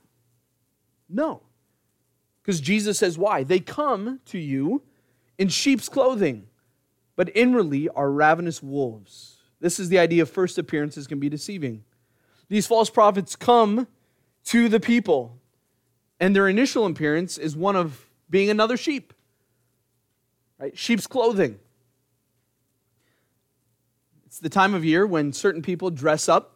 No. 1.08 1.42
Because 2.42 2.60
Jesus 2.60 2.98
says, 2.98 3.18
why? 3.18 3.42
They 3.42 3.60
come 3.60 4.20
to 4.26 4.38
you 4.38 4.82
in 5.38 5.48
sheep's 5.48 5.88
clothing, 5.88 6.46
but 7.16 7.34
inwardly 7.34 7.88
are 7.88 8.10
ravenous 8.10 8.62
wolves. 8.62 9.38
This 9.60 9.80
is 9.80 9.88
the 9.88 9.98
idea 9.98 10.22
of 10.22 10.30
first 10.30 10.58
appearances 10.58 11.06
can 11.06 11.18
be 11.18 11.28
deceiving. 11.28 11.84
These 12.48 12.66
false 12.66 12.90
prophets 12.90 13.34
come 13.34 13.88
to 14.44 14.68
the 14.68 14.80
people, 14.80 15.40
and 16.20 16.36
their 16.36 16.48
initial 16.48 16.84
appearance 16.86 17.38
is 17.38 17.56
one 17.56 17.76
of 17.76 18.06
being 18.28 18.50
another 18.50 18.76
sheep. 18.76 19.14
Right? 20.58 20.76
Sheep's 20.76 21.06
clothing. 21.06 21.58
It's 24.26 24.38
the 24.38 24.50
time 24.50 24.74
of 24.74 24.84
year 24.84 25.06
when 25.06 25.32
certain 25.32 25.62
people 25.62 25.90
dress 25.90 26.28
up 26.28 26.53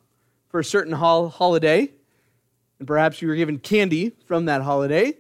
for 0.49 0.61
a 0.61 0.65
certain 0.65 0.93
hol- 0.93 1.29
holiday, 1.29 1.91
and 2.79 2.87
perhaps 2.87 3.21
you 3.21 3.29
were 3.29 3.35
given 3.35 3.59
candy 3.59 4.13
from 4.27 4.47
that 4.47 4.63
holiday, 4.63 5.15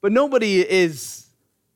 but 0.00 0.12
nobody 0.12 0.60
is 0.68 1.26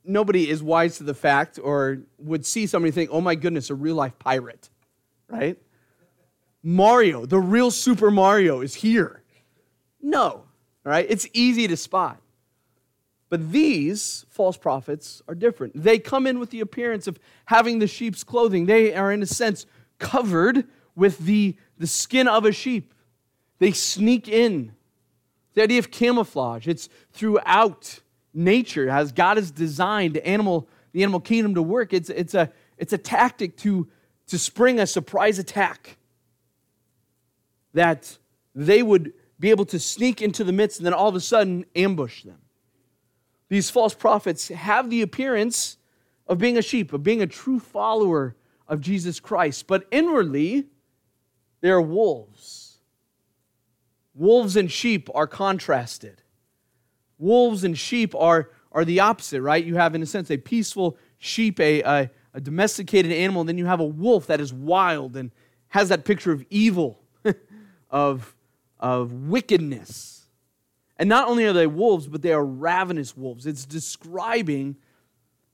nobody 0.05 0.51
is 0.51 0.63
wise 0.63 0.99
to 0.99 1.05
the 1.05 1.15
fact 1.15 1.59
or 1.63 1.99
would 2.19 2.45
see 2.45 2.67
somebody 2.67 2.91
think, 2.91 3.11
"Oh 3.13 3.21
my 3.21 3.35
goodness, 3.35 3.71
a 3.71 3.75
real 3.75 3.95
life 3.95 4.19
pirate." 4.19 4.69
Right? 5.29 5.59
Mario, 6.63 7.27
the 7.27 7.39
real 7.39 7.71
Super 7.71 8.11
Mario 8.11 8.61
is 8.61 8.75
here. 8.75 9.23
No. 10.01 10.45
Right? 10.85 11.07
It's 11.09 11.27
easy 11.33 11.67
to 11.69 11.77
spot. 11.77 12.21
But 13.29 13.51
these 13.51 14.27
false 14.29 14.57
prophets 14.57 15.23
are 15.27 15.35
different. 15.35 15.73
They 15.83 15.99
come 15.99 16.27
in 16.27 16.39
with 16.39 16.51
the 16.51 16.61
appearance 16.61 17.07
of 17.07 17.19
having 17.47 17.79
the 17.79 17.87
sheep's 17.87 18.23
clothing. 18.23 18.67
They 18.67 18.95
are, 18.95 19.11
in 19.11 19.23
a 19.23 19.27
sense, 19.27 19.65
covered 19.99 20.67
with 20.95 21.19
the, 21.21 21.57
the 21.83 21.89
skin 21.89 22.29
of 22.29 22.45
a 22.45 22.53
sheep. 22.53 22.95
They 23.59 23.73
sneak 23.73 24.29
in. 24.29 24.73
The 25.55 25.65
idea 25.65 25.81
of 25.81 25.91
camouflage, 25.91 26.69
it's 26.69 26.89
throughout 27.11 27.99
nature, 28.33 28.89
as 28.89 29.11
God 29.11 29.37
has 29.37 29.51
designed 29.51 30.17
animal, 30.19 30.69
the 30.93 31.03
animal 31.03 31.19
kingdom 31.19 31.57
to 31.57 31.63
work. 31.63 31.93
It's, 31.93 32.09
it's, 32.09 32.35
a, 32.35 32.53
it's 32.79 32.93
a 32.93 32.99
tactic 32.99 33.57
to, 33.59 33.89
to 34.29 34.39
spring 34.39 34.79
a 34.79 34.87
surprise 34.87 35.41
attack 35.41 35.99
that 37.75 38.17
they 38.55 38.81
would 38.81 39.13
be 39.41 39.51
able 39.51 39.65
to 39.65 39.81
sneak 39.81 40.23
into 40.23 40.45
the 40.45 40.53
midst 40.53 40.79
and 40.79 40.87
then 40.87 40.95
all 40.95 41.09
of 41.09 41.17
a 41.17 41.21
sudden 41.21 41.65
ambush 41.75 42.23
them. 42.23 42.39
These 43.49 43.71
false 43.71 43.93
prophets 43.93 44.49
have 44.49 44.89
the 44.89 45.03
appearance 45.03 45.79
of 46.29 46.39
being 46.39 46.57
a 46.57 46.63
sheep, 46.63 46.93
of 46.93 47.03
being 47.03 47.23
a 47.23 47.27
true 47.27 47.59
follower 47.59 48.37
of 48.69 48.81
Jesus 48.81 49.19
Christ, 49.19 49.67
but 49.67 49.89
inwardly, 49.91 50.69
they 51.63 51.71
are 51.71 51.81
wolves. 51.81 52.79
Wolves 54.15 54.57
and 54.57 54.71
sheep 54.71 55.09
are 55.15 55.27
contrasted. 55.27 56.21
Wolves 57.19 57.65
and 57.65 57.79
sheep 57.79 58.15
are, 58.15 58.51
are 58.73 58.85
the 58.85 59.01
opposite, 59.01 59.41
right? 59.41 59.65
You 59.65 59.77
have, 59.77 59.95
in 59.95 60.03
a 60.03 60.07
sense, 60.07 60.31
a 60.31 60.37
peaceful 60.37 60.99
sheep, 61.17 61.59
a, 61.61 61.83
a, 61.83 62.11
a 62.35 62.41
domesticated 62.41 63.13
animal, 63.13 63.41
and 63.41 63.49
then 63.49 63.59
you 63.59 63.67
have 63.67 63.81
a 63.81 63.87
wolf 63.87 64.27
that 64.27 64.41
is 64.41 64.53
wild 64.53 65.17
and 65.17 65.31
has 65.69 65.89
that 65.89 66.05
picture 66.05 66.33
of 66.33 66.45
evil, 66.51 67.01
of, 67.91 68.35
of 68.79 69.13
wickedness. 69.13 70.27
And 70.99 71.09
not 71.09 71.29
only 71.29 71.47
are 71.47 71.53
they 71.53 71.67
wolves, 71.67 72.09
but 72.09 72.23
they 72.23 72.33
are 72.33 72.45
ravenous 72.45 73.17
wolves. 73.17 73.47
It's 73.47 73.65
describing 73.65 74.77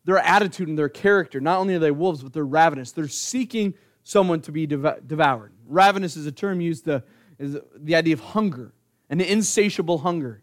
their 0.04 0.18
attitude 0.18 0.68
and 0.68 0.78
their 0.78 0.88
character. 0.88 1.40
Not 1.40 1.58
only 1.58 1.74
are 1.74 1.78
they 1.78 1.90
wolves, 1.90 2.22
but 2.22 2.32
they're 2.32 2.44
ravenous. 2.44 2.92
They're 2.92 3.08
seeking 3.08 3.74
someone 4.08 4.40
to 4.40 4.50
be 4.50 4.66
devoured. 4.66 5.52
Ravenous 5.66 6.16
is 6.16 6.24
a 6.24 6.32
term 6.32 6.62
used 6.62 6.86
to, 6.86 7.02
is 7.38 7.58
the 7.76 7.94
idea 7.94 8.14
of 8.14 8.20
hunger, 8.20 8.72
an 9.10 9.20
insatiable 9.20 9.98
hunger. 9.98 10.40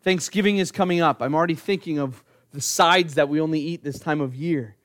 Thanksgiving 0.00 0.56
is 0.56 0.72
coming 0.72 1.02
up. 1.02 1.20
I'm 1.20 1.34
already 1.34 1.54
thinking 1.54 1.98
of 1.98 2.24
the 2.52 2.62
sides 2.62 3.14
that 3.16 3.28
we 3.28 3.42
only 3.42 3.60
eat 3.60 3.84
this 3.84 3.98
time 3.98 4.22
of 4.22 4.34
year 4.34 4.76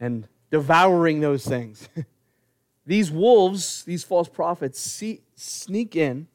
and 0.00 0.26
devouring 0.50 1.20
those 1.20 1.46
things. 1.46 1.88
these 2.86 3.12
wolves, 3.12 3.84
these 3.84 4.02
false 4.02 4.28
prophets, 4.28 4.80
see, 4.80 5.20
sneak 5.36 5.94
in 5.94 6.26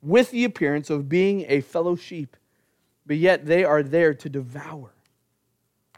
with 0.00 0.30
the 0.30 0.44
appearance 0.44 0.88
of 0.88 1.08
being 1.08 1.46
a 1.48 1.62
fellow 1.62 1.96
sheep, 1.96 2.36
but 3.06 3.16
yet 3.16 3.44
they 3.44 3.64
are 3.64 3.82
there 3.82 4.14
to 4.14 4.28
devour. 4.28 4.94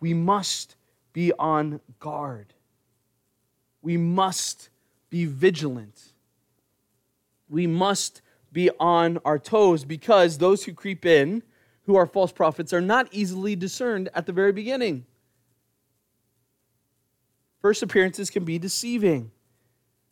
We 0.01 0.15
must 0.15 0.77
be 1.13 1.31
on 1.39 1.81
guard. 2.01 2.55
We 3.83 3.97
must 3.97 4.71
be 5.11 5.27
vigilant. 5.27 6.01
We 7.49 7.67
must 7.67 8.23
be 8.53 8.71
on 8.81 9.19
our 9.25 9.39
toes 9.39 9.85
because 9.85 10.39
those 10.39 10.65
who 10.65 10.73
creep 10.73 11.05
in, 11.05 11.43
who 11.85 11.97
are 11.97 12.07
false 12.07 12.33
prophets, 12.33 12.73
are 12.73 12.81
not 12.81 13.09
easily 13.11 13.57
discerned 13.57 14.09
at 14.15 14.27
the 14.27 14.33
very 14.33 14.53
beginning. 14.53 15.05
First 17.61 17.83
appearances 17.83 18.31
can 18.31 18.45
be 18.45 18.59
deceiving. 18.59 19.31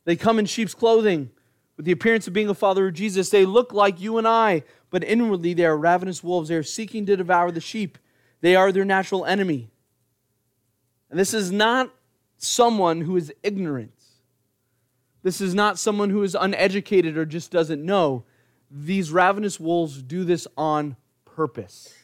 They 0.05 0.17
come 0.17 0.39
in 0.39 0.47
sheep's 0.47 0.75
clothing 0.75 1.31
with 1.77 1.87
the 1.87 1.93
appearance 1.93 2.27
of 2.27 2.33
being 2.33 2.49
a 2.49 2.55
follower 2.55 2.89
of 2.89 2.95
Jesus. 2.95 3.31
They 3.31 3.45
look 3.45 3.73
like 3.73 4.01
you 4.01 4.19
and 4.19 4.27
I, 4.27 4.65
but 4.91 5.05
inwardly 5.05 5.55
they 5.55 5.65
are 5.65 5.77
ravenous 5.77 6.23
wolves. 6.23 6.49
They 6.49 6.57
are 6.57 6.63
seeking 6.63 7.07
to 7.07 7.17
devour 7.17 7.51
the 7.51 7.61
sheep. 7.61 7.99
They 8.41 8.55
are 8.55 8.73
their 8.73 8.85
natural 8.85 9.25
enemy. 9.25 9.71
And 11.11 11.19
this 11.19 11.35
is 11.35 11.51
not 11.51 11.93
someone 12.41 13.03
who 13.03 13.17
is 13.17 13.33
ignorant. 13.43 13.93
This 15.23 15.41
is 15.41 15.55
not 15.55 15.79
someone 15.79 16.11
who 16.11 16.23
is 16.23 16.35
uneducated 16.35 17.17
or 17.17 17.27
just 17.27 17.51
doesn't 17.51 17.85
know. 17.85 18.25
These 18.71 19.13
ravenous 19.13 19.61
wolves 19.61 20.03
do 20.03 20.25
this 20.25 20.47
on 20.57 20.97
purpose. 21.25 21.95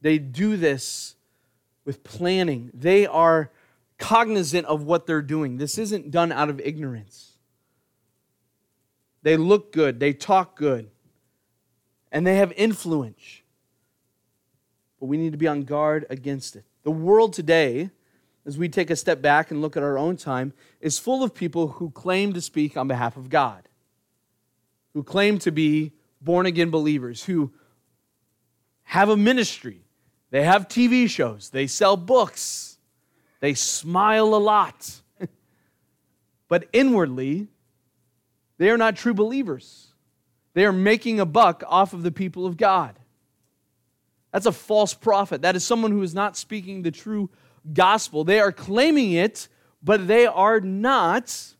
They 0.00 0.18
do 0.18 0.56
this 0.56 1.16
with 1.84 2.02
planning. 2.02 2.70
They 2.72 3.06
are 3.06 3.50
cognizant 3.98 4.66
of 4.66 4.84
what 4.84 5.06
they're 5.06 5.20
doing. 5.20 5.58
This 5.58 5.76
isn't 5.76 6.10
done 6.10 6.32
out 6.32 6.48
of 6.48 6.60
ignorance. 6.60 7.36
They 9.22 9.36
look 9.36 9.72
good, 9.72 10.00
they 10.00 10.12
talk 10.12 10.56
good, 10.56 10.90
and 12.10 12.26
they 12.26 12.36
have 12.36 12.52
influence. 12.56 13.42
But 15.00 15.06
we 15.06 15.16
need 15.16 15.32
to 15.32 15.38
be 15.38 15.48
on 15.48 15.64
guard 15.64 16.06
against 16.08 16.56
it. 16.56 16.64
The 16.84 16.90
world 16.90 17.32
today, 17.32 17.90
as 18.48 18.56
we 18.56 18.66
take 18.66 18.88
a 18.88 18.96
step 18.96 19.20
back 19.20 19.50
and 19.50 19.60
look 19.60 19.76
at 19.76 19.82
our 19.82 19.98
own 19.98 20.16
time, 20.16 20.54
is 20.80 20.98
full 20.98 21.22
of 21.22 21.34
people 21.34 21.68
who 21.68 21.90
claim 21.90 22.32
to 22.32 22.40
speak 22.40 22.78
on 22.78 22.88
behalf 22.88 23.18
of 23.18 23.28
God, 23.28 23.68
who 24.94 25.02
claim 25.02 25.38
to 25.40 25.52
be 25.52 25.92
born 26.22 26.46
again 26.46 26.70
believers, 26.70 27.22
who 27.24 27.52
have 28.84 29.10
a 29.10 29.18
ministry, 29.18 29.82
they 30.30 30.44
have 30.44 30.66
TV 30.66 31.10
shows, 31.10 31.50
they 31.50 31.66
sell 31.66 31.94
books, 31.94 32.78
they 33.40 33.52
smile 33.52 34.34
a 34.34 34.40
lot. 34.40 35.02
but 36.48 36.70
inwardly, 36.72 37.48
they 38.56 38.70
are 38.70 38.78
not 38.78 38.96
true 38.96 39.12
believers. 39.12 39.88
They 40.54 40.64
are 40.64 40.72
making 40.72 41.20
a 41.20 41.26
buck 41.26 41.62
off 41.66 41.92
of 41.92 42.02
the 42.02 42.10
people 42.10 42.46
of 42.46 42.56
God. 42.56 42.98
That's 44.32 44.46
a 44.46 44.52
false 44.52 44.94
prophet. 44.94 45.42
That 45.42 45.54
is 45.54 45.64
someone 45.64 45.92
who 45.92 46.02
is 46.02 46.14
not 46.14 46.34
speaking 46.34 46.80
the 46.80 46.90
true 46.90 47.28
gospel. 47.72 48.24
They 48.24 48.40
are 48.40 48.52
claiming 48.52 49.12
it, 49.12 49.48
but 49.82 50.06
they 50.06 50.26
are 50.26 50.60
not 50.60 51.54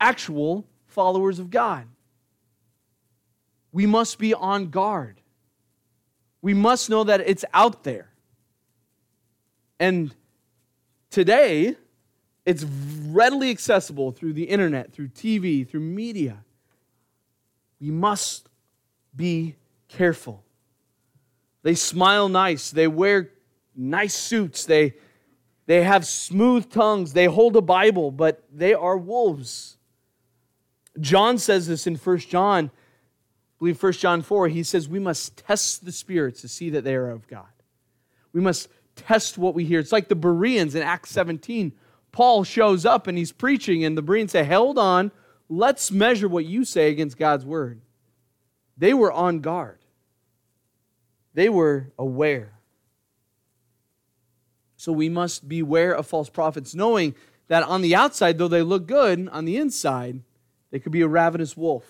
actual 0.00 0.66
followers 0.86 1.38
of 1.38 1.50
God. 1.50 1.86
We 3.72 3.86
must 3.86 4.18
be 4.18 4.34
on 4.34 4.70
guard. 4.70 5.20
We 6.42 6.54
must 6.54 6.90
know 6.90 7.04
that 7.04 7.20
it's 7.20 7.44
out 7.52 7.84
there. 7.84 8.10
And 9.80 10.14
today, 11.10 11.76
it's 12.46 12.64
readily 12.64 13.50
accessible 13.50 14.12
through 14.12 14.34
the 14.34 14.44
internet, 14.44 14.92
through 14.92 15.08
TV, 15.08 15.68
through 15.68 15.80
media. 15.80 16.44
We 17.80 17.90
must 17.90 18.48
be 19.16 19.56
careful. 19.88 20.44
They 21.62 21.74
smile 21.74 22.28
nice. 22.28 22.70
They 22.70 22.86
wear 22.86 23.30
nice 23.76 24.14
suits. 24.14 24.64
They, 24.64 24.94
they 25.66 25.82
have 25.82 26.06
smooth 26.06 26.70
tongues. 26.70 27.12
They 27.12 27.26
hold 27.26 27.56
a 27.56 27.60
Bible, 27.60 28.10
but 28.10 28.44
they 28.52 28.74
are 28.74 28.96
wolves. 28.96 29.76
John 31.00 31.38
says 31.38 31.66
this 31.66 31.86
in 31.86 31.96
1 31.96 32.18
John, 32.18 32.66
I 32.66 32.70
believe 33.58 33.82
1 33.82 33.92
John 33.94 34.22
4. 34.22 34.48
He 34.48 34.62
says, 34.62 34.88
We 34.88 34.98
must 34.98 35.36
test 35.36 35.84
the 35.84 35.92
spirits 35.92 36.40
to 36.42 36.48
see 36.48 36.70
that 36.70 36.84
they 36.84 36.94
are 36.94 37.10
of 37.10 37.26
God. 37.26 37.46
We 38.32 38.40
must 38.40 38.68
test 38.96 39.38
what 39.38 39.54
we 39.54 39.64
hear. 39.64 39.80
It's 39.80 39.92
like 39.92 40.08
the 40.08 40.14
Bereans 40.14 40.74
in 40.74 40.82
Acts 40.82 41.10
17. 41.10 41.72
Paul 42.12 42.44
shows 42.44 42.86
up 42.86 43.06
and 43.06 43.18
he's 43.18 43.32
preaching, 43.32 43.84
and 43.84 43.98
the 43.98 44.02
Bereans 44.02 44.32
say, 44.32 44.44
Hold 44.44 44.78
on, 44.78 45.10
let's 45.48 45.90
measure 45.90 46.28
what 46.28 46.44
you 46.44 46.64
say 46.64 46.90
against 46.90 47.18
God's 47.18 47.44
word. 47.44 47.80
They 48.76 48.94
were 48.94 49.12
on 49.12 49.40
guard. 49.40 49.78
They 51.32 51.48
were 51.48 51.92
aware. 51.98 52.53
So 54.84 54.92
we 54.92 55.08
must 55.08 55.48
beware 55.48 55.94
of 55.94 56.06
false 56.06 56.28
prophets, 56.28 56.74
knowing 56.74 57.14
that 57.48 57.62
on 57.62 57.80
the 57.80 57.94
outside, 57.94 58.36
though 58.36 58.48
they 58.48 58.60
look 58.60 58.86
good, 58.86 59.30
on 59.30 59.46
the 59.46 59.56
inside, 59.56 60.20
they 60.70 60.78
could 60.78 60.92
be 60.92 61.00
a 61.00 61.08
ravenous 61.08 61.56
wolf. 61.56 61.86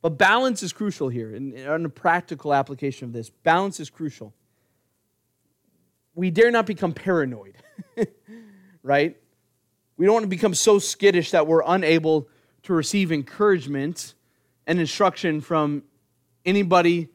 But 0.00 0.10
balance 0.10 0.62
is 0.62 0.72
crucial 0.72 1.08
here, 1.08 1.34
and 1.34 1.54
in 1.54 1.84
a 1.84 1.88
practical 1.88 2.54
application 2.54 3.06
of 3.06 3.12
this, 3.12 3.30
balance 3.30 3.80
is 3.80 3.90
crucial. 3.90 4.32
We 6.14 6.30
dare 6.30 6.52
not 6.52 6.66
become 6.66 6.92
paranoid, 6.92 7.56
right? 8.84 9.16
We 9.96 10.06
don't 10.06 10.12
want 10.12 10.22
to 10.22 10.28
become 10.28 10.54
so 10.54 10.78
skittish 10.78 11.32
that 11.32 11.48
we're 11.48 11.64
unable 11.66 12.28
to 12.62 12.74
receive 12.74 13.10
encouragement 13.10 14.14
and 14.68 14.78
instruction 14.78 15.40
from 15.40 15.82
anybody 16.44 17.08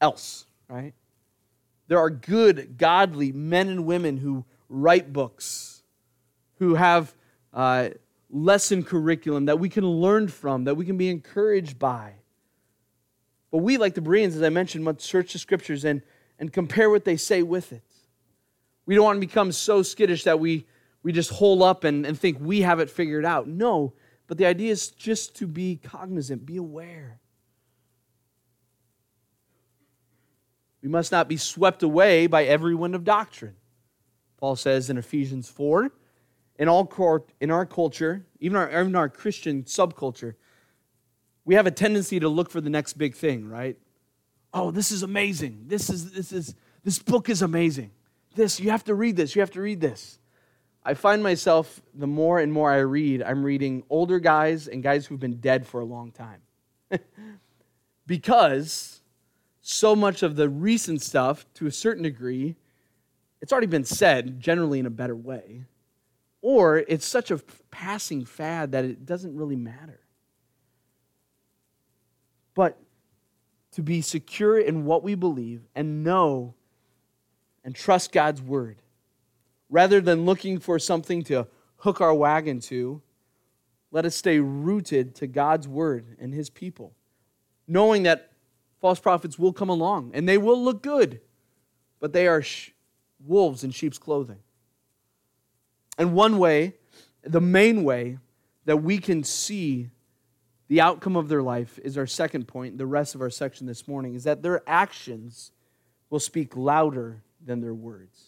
else, 0.00 0.46
right? 0.68 0.94
There 1.88 1.98
are 1.98 2.10
good, 2.10 2.76
godly 2.78 3.32
men 3.32 3.68
and 3.68 3.86
women 3.86 4.16
who 4.16 4.44
write 4.68 5.12
books, 5.12 5.82
who 6.58 6.74
have 6.74 7.14
uh, 7.52 7.90
lesson 8.30 8.82
curriculum 8.82 9.46
that 9.46 9.58
we 9.58 9.68
can 9.68 9.86
learn 9.86 10.28
from, 10.28 10.64
that 10.64 10.74
we 10.74 10.84
can 10.84 10.96
be 10.96 11.08
encouraged 11.08 11.78
by. 11.78 12.14
But 13.50 13.58
we, 13.58 13.76
like 13.76 13.94
the 13.94 14.00
Bereans, 14.00 14.34
as 14.34 14.42
I 14.42 14.48
mentioned, 14.48 14.84
must 14.84 15.00
search 15.00 15.32
the 15.32 15.38
scriptures 15.38 15.84
and, 15.84 16.02
and 16.38 16.52
compare 16.52 16.90
what 16.90 17.04
they 17.04 17.16
say 17.16 17.42
with 17.42 17.72
it. 17.72 17.82
We 18.84 18.94
don't 18.94 19.04
want 19.04 19.16
to 19.16 19.26
become 19.26 19.52
so 19.52 19.82
skittish 19.82 20.24
that 20.24 20.40
we, 20.40 20.66
we 21.02 21.12
just 21.12 21.30
hole 21.30 21.62
up 21.62 21.84
and, 21.84 22.04
and 22.04 22.18
think 22.18 22.38
we 22.40 22.62
have 22.62 22.80
it 22.80 22.90
figured 22.90 23.24
out. 23.24 23.46
No, 23.46 23.94
but 24.26 24.38
the 24.38 24.46
idea 24.46 24.72
is 24.72 24.88
just 24.88 25.36
to 25.36 25.46
be 25.46 25.76
cognizant, 25.82 26.44
be 26.44 26.56
aware. 26.56 27.20
We 30.86 30.92
must 30.92 31.10
not 31.10 31.26
be 31.26 31.36
swept 31.36 31.82
away 31.82 32.28
by 32.28 32.44
every 32.44 32.72
wind 32.72 32.94
of 32.94 33.02
doctrine. 33.02 33.56
Paul 34.36 34.54
says 34.54 34.88
in 34.88 34.96
Ephesians 34.96 35.48
4 35.48 35.90
in, 36.60 36.68
all 36.68 37.26
in 37.40 37.50
our 37.50 37.66
culture, 37.66 38.24
even 38.38 38.56
our, 38.56 38.70
even 38.70 38.94
our 38.94 39.08
Christian 39.08 39.64
subculture, 39.64 40.34
we 41.44 41.56
have 41.56 41.66
a 41.66 41.72
tendency 41.72 42.20
to 42.20 42.28
look 42.28 42.50
for 42.50 42.60
the 42.60 42.70
next 42.70 42.92
big 42.92 43.16
thing, 43.16 43.48
right? 43.48 43.76
Oh, 44.54 44.70
this 44.70 44.92
is 44.92 45.02
amazing. 45.02 45.64
This 45.66 45.90
is 45.90 46.12
this 46.12 46.30
is 46.30 46.54
this 46.84 47.00
book 47.00 47.28
is 47.28 47.42
amazing. 47.42 47.90
This 48.36 48.60
you 48.60 48.70
have 48.70 48.84
to 48.84 48.94
read 48.94 49.16
this. 49.16 49.34
You 49.34 49.40
have 49.40 49.50
to 49.50 49.60
read 49.60 49.80
this. 49.80 50.20
I 50.84 50.94
find 50.94 51.20
myself 51.20 51.82
the 51.94 52.06
more 52.06 52.38
and 52.38 52.52
more 52.52 52.70
I 52.70 52.78
read, 52.78 53.24
I'm 53.24 53.42
reading 53.42 53.82
older 53.90 54.20
guys 54.20 54.68
and 54.68 54.84
guys 54.84 55.04
who've 55.04 55.18
been 55.18 55.40
dead 55.40 55.66
for 55.66 55.80
a 55.80 55.84
long 55.84 56.12
time. 56.12 56.42
because 58.06 59.00
so 59.68 59.96
much 59.96 60.22
of 60.22 60.36
the 60.36 60.48
recent 60.48 61.02
stuff, 61.02 61.44
to 61.54 61.66
a 61.66 61.72
certain 61.72 62.04
degree, 62.04 62.54
it's 63.40 63.50
already 63.50 63.66
been 63.66 63.84
said, 63.84 64.38
generally 64.38 64.78
in 64.78 64.86
a 64.86 64.90
better 64.90 65.16
way. 65.16 65.64
Or 66.40 66.78
it's 66.78 67.04
such 67.04 67.32
a 67.32 67.38
passing 67.72 68.24
fad 68.24 68.72
that 68.72 68.84
it 68.84 69.04
doesn't 69.04 69.34
really 69.34 69.56
matter. 69.56 69.98
But 72.54 72.78
to 73.72 73.82
be 73.82 74.02
secure 74.02 74.56
in 74.56 74.84
what 74.84 75.02
we 75.02 75.16
believe 75.16 75.62
and 75.74 76.04
know 76.04 76.54
and 77.64 77.74
trust 77.74 78.12
God's 78.12 78.40
word, 78.40 78.76
rather 79.68 80.00
than 80.00 80.24
looking 80.24 80.60
for 80.60 80.78
something 80.78 81.24
to 81.24 81.48
hook 81.78 82.00
our 82.00 82.14
wagon 82.14 82.60
to, 82.60 83.02
let 83.90 84.04
us 84.04 84.14
stay 84.14 84.38
rooted 84.38 85.16
to 85.16 85.26
God's 85.26 85.66
word 85.66 86.16
and 86.20 86.32
his 86.32 86.50
people, 86.50 86.94
knowing 87.66 88.04
that 88.04 88.30
false 88.80 89.00
prophets 89.00 89.38
will 89.38 89.52
come 89.52 89.68
along 89.68 90.12
and 90.14 90.28
they 90.28 90.38
will 90.38 90.62
look 90.62 90.82
good, 90.82 91.20
but 92.00 92.12
they 92.12 92.26
are 92.26 92.42
sh- 92.42 92.70
wolves 93.24 93.64
in 93.64 93.70
sheep's 93.70 93.98
clothing. 93.98 94.38
And 95.98 96.14
one 96.14 96.38
way, 96.38 96.74
the 97.22 97.40
main 97.40 97.84
way 97.84 98.18
that 98.66 98.78
we 98.78 98.98
can 98.98 99.24
see 99.24 99.90
the 100.68 100.80
outcome 100.80 101.16
of 101.16 101.28
their 101.28 101.42
life 101.42 101.78
is 101.82 101.96
our 101.96 102.06
second 102.06 102.48
point, 102.48 102.76
the 102.76 102.86
rest 102.86 103.14
of 103.14 103.20
our 103.20 103.30
section 103.30 103.66
this 103.66 103.86
morning, 103.86 104.14
is 104.14 104.24
that 104.24 104.42
their 104.42 104.62
actions 104.66 105.52
will 106.10 106.20
speak 106.20 106.56
louder 106.56 107.22
than 107.44 107.60
their 107.60 107.74
words. 107.74 108.20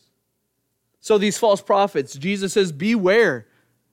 So 1.01 1.19
these 1.19 1.39
false 1.39 1.61
prophets, 1.61 2.15
Jesus 2.15 2.53
says, 2.53 2.73
beware. 2.73 3.47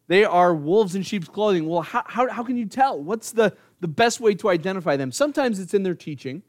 They 0.07 0.23
are 0.23 0.53
wolves 0.53 0.95
in 0.95 1.01
sheep's 1.01 1.27
clothing. 1.27 1.67
Well, 1.67 1.81
how, 1.81 2.03
how, 2.05 2.29
how 2.29 2.43
can 2.43 2.57
you 2.57 2.67
tell? 2.67 3.01
What's 3.01 3.31
the, 3.31 3.55
the 3.79 3.87
best 3.87 4.19
way 4.19 4.35
to 4.35 4.49
identify 4.49 4.95
them? 4.95 5.11
Sometimes 5.11 5.59
it's 5.59 5.73
in 5.73 5.83
their 5.83 5.95
teaching. 5.95 6.43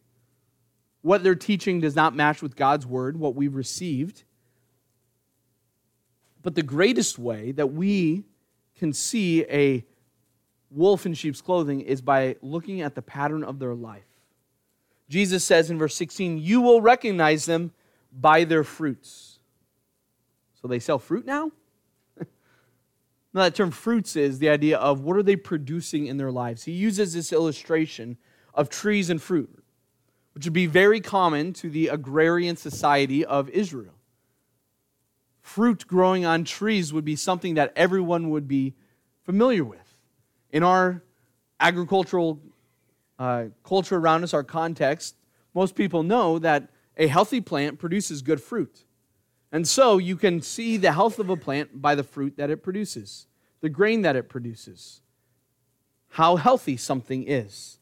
What 1.06 1.22
they're 1.22 1.36
teaching 1.36 1.78
does 1.78 1.94
not 1.94 2.16
match 2.16 2.42
with 2.42 2.56
God's 2.56 2.84
word, 2.84 3.16
what 3.16 3.36
we've 3.36 3.54
received. 3.54 4.24
But 6.42 6.56
the 6.56 6.64
greatest 6.64 7.16
way 7.16 7.52
that 7.52 7.68
we 7.68 8.24
can 8.76 8.92
see 8.92 9.44
a 9.44 9.84
wolf 10.68 11.06
in 11.06 11.14
sheep's 11.14 11.40
clothing 11.40 11.80
is 11.80 12.00
by 12.00 12.34
looking 12.42 12.80
at 12.80 12.96
the 12.96 13.02
pattern 13.02 13.44
of 13.44 13.60
their 13.60 13.72
life. 13.72 14.02
Jesus 15.08 15.44
says 15.44 15.70
in 15.70 15.78
verse 15.78 15.94
16, 15.94 16.38
You 16.38 16.60
will 16.60 16.80
recognize 16.80 17.46
them 17.46 17.70
by 18.12 18.42
their 18.42 18.64
fruits. 18.64 19.38
So 20.60 20.66
they 20.66 20.80
sell 20.80 20.98
fruit 20.98 21.24
now? 21.24 21.52
now, 22.18 23.44
that 23.44 23.54
term 23.54 23.70
fruits 23.70 24.16
is 24.16 24.40
the 24.40 24.48
idea 24.48 24.76
of 24.76 25.02
what 25.02 25.16
are 25.16 25.22
they 25.22 25.36
producing 25.36 26.06
in 26.06 26.16
their 26.16 26.32
lives. 26.32 26.64
He 26.64 26.72
uses 26.72 27.14
this 27.14 27.32
illustration 27.32 28.16
of 28.54 28.68
trees 28.68 29.08
and 29.08 29.22
fruit, 29.22 29.62
which 30.37 30.44
would 30.44 30.53
be 30.53 30.66
very 30.66 31.01
common 31.01 31.53
to 31.55 31.68
the 31.68 31.88
agrarian 31.88 32.55
society 32.57 33.25
of 33.25 33.49
Israel 33.49 33.96
fruit 35.46 35.87
growing 35.87 36.27
on 36.27 36.42
trees 36.42 36.92
would 36.92 37.05
be 37.05 37.14
something 37.14 37.55
that 37.55 37.72
everyone 37.77 38.31
would 38.31 38.49
be 38.49 38.75
familiar 39.22 39.64
with. 39.64 39.96
In 40.51 40.64
our 40.64 41.05
agricultural 41.61 42.40
uh, 43.18 43.44
culture 43.62 43.96
around 43.96 44.25
us, 44.25 44.35
our 44.35 44.42
context, 44.42 45.14
most 45.55 45.77
people 45.77 46.03
know 46.03 46.40
that 46.40 46.68
a 46.96 47.07
healthy 47.07 47.40
plant 47.40 47.79
produces 47.79 48.22
good 48.22 48.42
fruit. 48.42 48.85
And 49.53 49.68
so 49.68 49.99
you 49.99 50.16
can 50.16 50.42
see 50.42 50.77
the 50.77 50.92
health 50.92 51.20
of 51.20 51.31
a 51.31 51.37
plant 51.37 51.81
by 51.81 51.94
the 51.94 52.03
fruit 52.03 52.37
that 52.37 52.51
it 52.51 52.64
produces, 52.64 53.29
the 53.61 53.68
grain 53.68 54.03
that 54.03 54.16
it 54.16 54.29
produces, 54.29 55.01
how 56.09 56.37
healthy 56.37 56.77
something 56.77 57.25
is. 57.25 57.79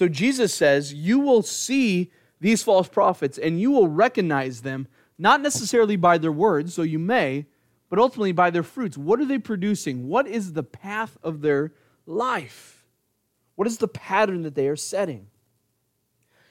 So 0.00 0.08
Jesus 0.08 0.54
says, 0.54 0.94
You 0.94 1.18
will 1.18 1.42
see 1.42 2.10
these 2.40 2.62
false 2.62 2.88
prophets 2.88 3.36
and 3.36 3.60
you 3.60 3.70
will 3.70 3.86
recognize 3.86 4.62
them 4.62 4.88
not 5.18 5.42
necessarily 5.42 5.96
by 5.96 6.16
their 6.16 6.32
words, 6.32 6.72
so 6.72 6.80
you 6.80 6.98
may, 6.98 7.44
but 7.90 7.98
ultimately 7.98 8.32
by 8.32 8.48
their 8.48 8.62
fruits. 8.62 8.96
What 8.96 9.20
are 9.20 9.26
they 9.26 9.36
producing? 9.36 10.08
What 10.08 10.26
is 10.26 10.54
the 10.54 10.62
path 10.62 11.18
of 11.22 11.42
their 11.42 11.74
life? 12.06 12.86
What 13.56 13.68
is 13.68 13.76
the 13.76 13.88
pattern 13.88 14.40
that 14.40 14.54
they 14.54 14.68
are 14.68 14.74
setting? 14.74 15.26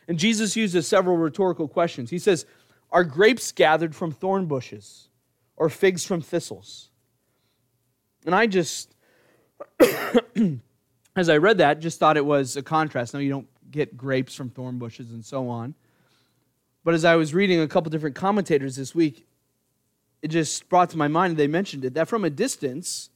And 0.07 0.19
Jesus 0.19 0.55
uses 0.55 0.87
several 0.87 1.17
rhetorical 1.17 1.67
questions. 1.67 2.11
He 2.11 2.19
says, 2.19 2.45
Are 2.91 3.03
grapes 3.03 3.51
gathered 3.51 3.95
from 3.95 4.11
thorn 4.11 4.45
bushes 4.45 5.09
or 5.57 5.69
figs 5.69 6.05
from 6.05 6.21
thistles? 6.21 6.91
And 8.27 8.35
I 8.35 8.45
just, 8.45 8.93
as 11.19 11.29
I 11.29 11.37
read 11.37 11.59
that, 11.59 11.79
just 11.79 11.99
thought 11.99 12.17
it 12.17 12.25
was 12.25 12.57
a 12.57 12.63
contrast. 12.63 13.13
Now, 13.13 13.19
you 13.19 13.29
don't 13.29 13.47
get 13.71 13.95
grapes 13.97 14.35
from 14.35 14.49
thorn 14.49 14.79
bushes 14.79 15.11
and 15.11 15.23
so 15.23 15.49
on. 15.49 15.75
But 16.83 16.93
as 16.93 17.05
I 17.05 17.15
was 17.15 17.33
reading 17.33 17.59
a 17.61 17.67
couple 17.67 17.91
different 17.91 18.15
commentators 18.15 18.75
this 18.75 18.95
week, 18.95 19.27
it 20.21 20.29
just 20.29 20.67
brought 20.69 20.89
to 20.91 20.97
my 20.97 21.07
mind, 21.07 21.37
they 21.37 21.47
mentioned 21.47 21.85
it, 21.85 21.93
that 21.93 22.07
from 22.07 22.25
a 22.25 22.29
distance, 22.29 23.09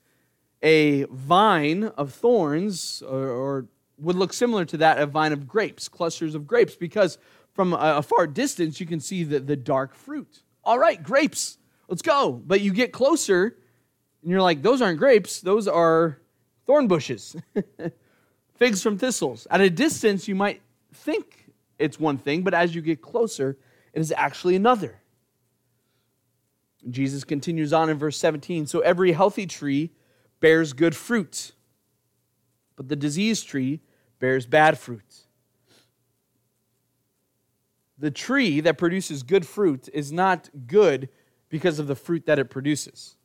a 0.61 1.03
vine 1.05 1.85
of 1.85 2.13
thorns 2.13 3.01
or, 3.01 3.27
or 3.27 3.65
would 3.97 4.15
look 4.15 4.33
similar 4.33 4.65
to 4.65 4.77
that, 4.77 4.99
a 4.99 5.05
vine 5.05 5.33
of 5.33 5.47
grapes, 5.47 5.87
clusters 5.87 6.35
of 6.35 6.47
grapes, 6.47 6.75
because 6.75 7.17
from 7.53 7.73
a, 7.73 7.97
a 7.97 8.01
far 8.01 8.27
distance, 8.27 8.79
you 8.79 8.85
can 8.85 8.99
see 8.99 9.23
the, 9.23 9.39
the 9.39 9.55
dark 9.55 9.95
fruit. 9.95 10.43
All 10.63 10.79
right, 10.79 11.01
grapes, 11.01 11.57
let's 11.87 12.01
go. 12.01 12.31
But 12.31 12.61
you 12.61 12.73
get 12.73 12.91
closer, 12.91 13.57
and 14.21 14.31
you're 14.31 14.41
like, 14.41 14.61
those 14.61 14.81
aren't 14.81 14.99
grapes, 14.99 15.41
those 15.41 15.67
are 15.67 16.19
thorn 16.65 16.87
bushes, 16.87 17.35
figs 18.55 18.81
from 18.81 18.97
thistles. 18.97 19.47
At 19.49 19.61
a 19.61 19.69
distance, 19.69 20.27
you 20.27 20.35
might 20.35 20.61
think 20.93 21.51
it's 21.79 21.99
one 21.99 22.17
thing, 22.17 22.43
but 22.43 22.53
as 22.53 22.73
you 22.75 22.81
get 22.81 23.01
closer, 23.01 23.57
it 23.93 23.99
is 23.99 24.13
actually 24.15 24.55
another. 24.55 24.99
Jesus 26.89 27.23
continues 27.23 27.71
on 27.71 27.89
in 27.89 27.97
verse 27.97 28.17
17 28.17 28.65
So 28.67 28.79
every 28.79 29.13
healthy 29.13 29.45
tree 29.45 29.91
bears 30.39 30.73
good 30.73 30.95
fruit, 30.95 31.53
but 32.75 32.89
the 32.89 32.95
diseased 32.95 33.47
tree 33.47 33.81
bears 34.19 34.45
bad 34.45 34.77
fruit. 34.77 35.25
The 37.97 38.11
tree 38.11 38.59
that 38.59 38.77
produces 38.77 39.23
good 39.23 39.47
fruit 39.47 39.87
is 39.93 40.11
not 40.11 40.49
good 40.67 41.07
because 41.47 41.79
of 41.79 41.87
the 41.87 41.95
fruit 41.95 42.25
that 42.25 42.39
it 42.39 42.49
produces. 42.49 43.15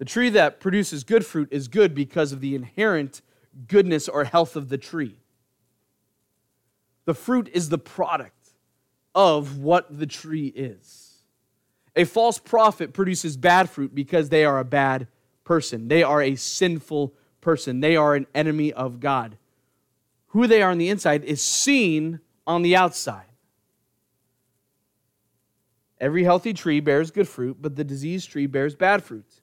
The 0.00 0.06
tree 0.06 0.30
that 0.30 0.60
produces 0.60 1.04
good 1.04 1.26
fruit 1.26 1.48
is 1.50 1.68
good 1.68 1.94
because 1.94 2.32
of 2.32 2.40
the 2.40 2.54
inherent 2.54 3.20
goodness 3.68 4.08
or 4.08 4.24
health 4.24 4.56
of 4.56 4.70
the 4.70 4.78
tree. 4.78 5.18
The 7.04 7.12
fruit 7.12 7.50
is 7.52 7.68
the 7.68 7.76
product 7.76 8.48
of 9.14 9.58
what 9.58 9.98
the 9.98 10.06
tree 10.06 10.46
is. 10.46 11.18
A 11.94 12.04
false 12.04 12.38
prophet 12.38 12.94
produces 12.94 13.36
bad 13.36 13.68
fruit 13.68 13.94
because 13.94 14.30
they 14.30 14.42
are 14.42 14.58
a 14.58 14.64
bad 14.64 15.06
person. 15.44 15.88
They 15.88 16.02
are 16.02 16.22
a 16.22 16.34
sinful 16.34 17.12
person. 17.42 17.80
They 17.80 17.94
are 17.94 18.14
an 18.14 18.26
enemy 18.34 18.72
of 18.72 19.00
God. 19.00 19.36
Who 20.28 20.46
they 20.46 20.62
are 20.62 20.70
on 20.70 20.78
the 20.78 20.88
inside 20.88 21.24
is 21.24 21.42
seen 21.42 22.20
on 22.46 22.62
the 22.62 22.74
outside. 22.74 23.26
Every 26.00 26.24
healthy 26.24 26.54
tree 26.54 26.80
bears 26.80 27.10
good 27.10 27.28
fruit, 27.28 27.58
but 27.60 27.76
the 27.76 27.84
diseased 27.84 28.30
tree 28.30 28.46
bears 28.46 28.74
bad 28.74 29.04
fruit. 29.04 29.42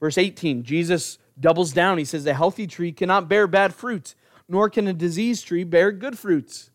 Verse 0.00 0.18
18, 0.18 0.62
Jesus 0.62 1.18
doubles 1.38 1.72
down. 1.72 1.98
He 1.98 2.04
says, 2.04 2.26
A 2.26 2.34
healthy 2.34 2.66
tree 2.66 2.92
cannot 2.92 3.28
bear 3.28 3.46
bad 3.46 3.74
fruits, 3.74 4.14
nor 4.48 4.70
can 4.70 4.86
a 4.86 4.92
diseased 4.92 5.46
tree 5.46 5.64
bear 5.64 5.92
good 5.92 6.18
fruits. 6.18 6.70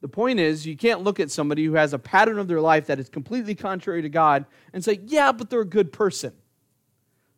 The 0.00 0.08
point 0.08 0.38
is, 0.38 0.64
you 0.64 0.76
can't 0.76 1.02
look 1.02 1.18
at 1.18 1.30
somebody 1.30 1.64
who 1.64 1.74
has 1.74 1.92
a 1.92 1.98
pattern 1.98 2.38
of 2.38 2.46
their 2.46 2.60
life 2.60 2.86
that 2.86 3.00
is 3.00 3.08
completely 3.08 3.56
contrary 3.56 4.02
to 4.02 4.08
God 4.08 4.46
and 4.72 4.84
say, 4.84 5.00
Yeah, 5.06 5.32
but 5.32 5.50
they're 5.50 5.60
a 5.60 5.66
good 5.66 5.92
person. 5.92 6.32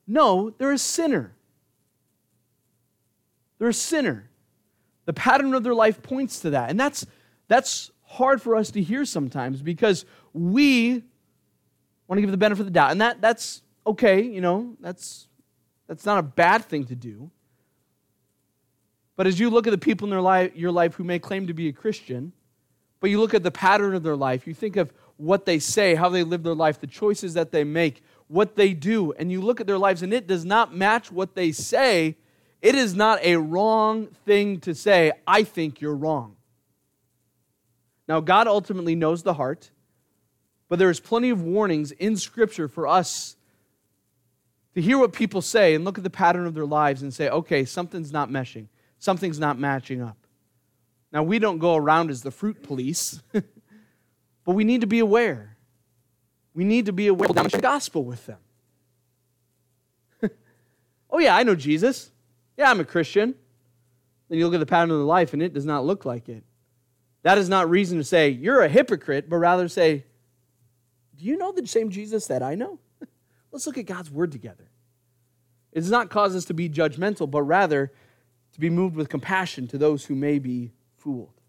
No, 0.07 0.51
they're 0.51 0.73
a 0.73 0.79
sinner. 0.79 1.35
They're 3.59 3.69
a 3.69 3.75
sinner. 3.75 4.29
The 5.07 5.13
pattern 5.13 5.55
of 5.55 5.63
their 5.63 5.75
life 5.75 6.03
points 6.03 6.41
to 6.41 6.51
that. 6.51 6.71
And 6.71 6.79
that's, 6.79 7.07
that's 7.49 7.91
hard 8.03 8.43
for 8.43 8.57
us 8.57 8.71
to 8.73 8.83
hear 8.83 9.05
sometimes 9.05 9.63
because 9.63 10.05
we 10.33 11.05
want 12.09 12.19
to 12.19 12.23
give 12.23 12.31
the 12.31 12.37
benefit 12.37 12.61
of 12.61 12.67
the 12.67 12.73
doubt. 12.73 12.91
And 12.91 13.01
that, 13.01 13.21
that's 13.21 13.63
okay, 13.91 14.23
you 14.23 14.41
know, 14.41 14.77
that's, 14.81 15.29
that's 15.87 16.05
not 16.05 16.19
a 16.19 16.23
bad 16.23 16.65
thing 16.65 16.85
to 16.87 16.95
do. 16.95 17.31
But 19.17 19.27
as 19.27 19.39
you 19.39 19.51
look 19.51 19.67
at 19.67 19.71
the 19.71 19.79
people 19.79 20.07
in 20.07 20.11
their 20.11 20.21
life, 20.21 20.57
your 20.57 20.73
life 20.73 20.95
who 20.95 21.05
may 21.05 21.19
claim 21.19 21.47
to 21.49 21.55
be 21.55 21.69
a 21.69 21.73
Christian, 21.73 22.33
but 23.01 23.11
you 23.11 23.21
look 23.21 23.35
at 23.35 23.43
the 23.43 23.51
pattern 23.51 23.95
of 23.95 24.03
their 24.03 24.17
life, 24.17 24.47
you 24.47 24.55
think 24.55 24.77
of 24.77 24.93
what 25.17 25.45
they 25.45 25.59
say, 25.59 25.95
how 25.95 26.09
they 26.09 26.23
live 26.23 26.43
their 26.43 26.55
life, 26.55 26.81
the 26.81 26.87
choices 26.87 27.35
that 27.35 27.53
they 27.53 27.65
make, 27.65 28.03
what 28.29 28.57
they 28.57 28.73
do, 28.73 29.13
and 29.13 29.31
you 29.31 29.41
look 29.41 29.61
at 29.61 29.67
their 29.67 29.79
lives 29.79 30.03
and 30.03 30.15
it 30.15 30.27
does 30.27 30.45
not 30.45 30.75
match 30.75 31.13
what 31.13 31.35
they 31.35 31.53
say, 31.53 32.17
it 32.63 32.75
is 32.75 32.95
not 32.95 33.23
a 33.23 33.37
wrong 33.37 34.07
thing 34.25 34.61
to 34.61 34.75
say, 34.75 35.13
I 35.27 35.43
think 35.43 35.81
you're 35.81 35.95
wrong. 35.95 36.37
Now, 38.09 38.21
God 38.21 38.47
ultimately 38.47 38.95
knows 38.95 39.23
the 39.23 39.35
heart, 39.35 39.71
but 40.69 40.79
there 40.79 40.91
is 40.91 41.01
plenty 41.01 41.31
of 41.31 41.43
warnings 41.43 41.91
in 41.93 42.17
Scripture 42.17 42.69
for 42.69 42.87
us 42.87 43.37
to 44.75 44.81
hear 44.81 44.99
what 44.99 45.13
people 45.13 45.43
say 45.43 45.75
and 45.75 45.85
look 45.85 45.99
at 45.99 46.05
the 46.05 46.11
pattern 46.11 46.47
of 46.47 46.55
their 46.55 46.67
lives 46.67 47.03
and 47.03 47.13
say, 47.13 47.29
okay, 47.29 47.65
something's 47.65 48.13
not 48.13 48.31
meshing, 48.31 48.67
something's 48.99 49.39
not 49.39 49.59
matching 49.59 50.01
up. 50.01 50.17
Now, 51.13 51.23
we 51.25 51.39
don't 51.39 51.59
go 51.59 51.75
around 51.75 52.11
as 52.11 52.23
the 52.23 52.31
fruit 52.31 52.63
police, 52.63 53.21
but 53.33 54.53
we 54.53 54.63
need 54.63 54.83
to 54.83 54.87
be 54.87 55.01
aware. 55.01 55.57
We 56.55 56.65
need 56.65 56.87
to 56.87 56.93
be 56.93 57.09
aware 57.09 57.29
of 57.29 57.51
the 57.51 57.59
gospel 57.59 58.05
with 58.05 58.27
them. 58.27 58.39
oh, 61.11 61.19
yeah, 61.19 61.35
I 61.35 61.43
know 61.43 61.57
Jesus. 61.57 62.11
Yeah, 62.57 62.71
I'm 62.71 62.81
a 62.81 62.85
Christian. 62.85 63.35
Then 64.29 64.39
you 64.39 64.45
look 64.45 64.55
at 64.55 64.61
the 64.61 64.67
pattern 64.67 64.91
of 64.93 64.99
their 64.99 65.05
life 65.05 65.33
and 65.33 65.43
it 65.43 65.53
does 65.53 65.67
not 65.67 65.85
look 65.85 66.05
like 66.05 66.29
it. 66.29 66.45
That 67.23 67.39
is 67.39 67.49
not 67.49 67.69
reason 67.69 67.99
to 67.99 68.05
say, 68.05 68.31
you're 68.31 68.63
a 68.63 68.69
hypocrite, 68.69 69.29
but 69.29 69.37
rather 69.37 69.69
say, 69.69 70.05
do 71.17 71.25
you 71.25 71.37
know 71.37 71.53
the 71.53 71.67
same 71.67 71.91
Jesus 71.91 72.29
that 72.29 72.43
I 72.43 72.55
know? 72.55 72.79
Let's 73.53 73.67
look 73.67 73.79
at 73.79 73.87
God's 73.87 74.11
word 74.11 74.33
together. 74.33 74.71
It 75.73 75.81
does 75.81 75.91
not 75.91 76.11
cause 76.11 76.35
us 76.35 76.45
to 76.47 76.55
be 76.55 76.69
judgmental, 76.69 77.31
but 77.31 77.43
rather 77.43 77.93
to 78.53 78.61
be 78.61 78.71
moved 78.71 78.97
with 78.97 79.09
compassion 79.09 79.69
to 79.69 79.79
those 79.79 80.05
who 80.05 80.15
may 80.15 80.39
be 80.39 80.73
fooled. 80.97 81.41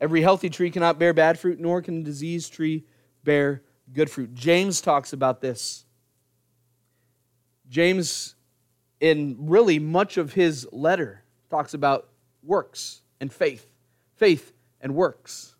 Every 0.00 0.22
healthy 0.22 0.50
tree 0.50 0.70
cannot 0.70 0.98
bear 0.98 1.14
bad 1.14 1.38
fruit, 1.38 1.58
nor 1.58 1.80
can 1.80 2.00
a 2.00 2.04
diseased 2.04 2.52
tree 2.52 2.84
bear 3.22 3.62
good 3.92 4.10
fruit. 4.10 4.34
James 4.34 4.80
talks 4.80 5.12
about 5.12 5.40
this. 5.40 5.84
James, 7.68 8.34
in 9.00 9.36
really 9.40 9.78
much 9.78 10.16
of 10.16 10.34
his 10.34 10.68
letter, 10.72 11.22
talks 11.50 11.74
about 11.74 12.08
works 12.42 13.00
and 13.20 13.32
faith. 13.32 13.66
Faith 14.16 14.52
and 14.80 14.94
works. 14.94 15.54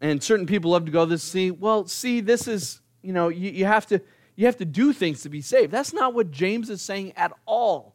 And 0.00 0.22
certain 0.22 0.46
people 0.46 0.72
love 0.72 0.84
to 0.84 0.92
go 0.92 1.04
this 1.04 1.22
see, 1.22 1.50
well, 1.50 1.86
see, 1.86 2.20
this 2.20 2.46
is 2.46 2.80
you 3.02 3.12
know, 3.12 3.28
you, 3.28 3.50
you, 3.50 3.64
have 3.64 3.86
to, 3.86 4.00
you 4.36 4.46
have 4.46 4.56
to 4.58 4.64
do 4.64 4.92
things 4.92 5.22
to 5.22 5.28
be 5.28 5.40
saved. 5.40 5.72
That's 5.72 5.92
not 5.92 6.14
what 6.14 6.30
James 6.30 6.70
is 6.70 6.82
saying 6.82 7.12
at 7.16 7.32
all. 7.46 7.94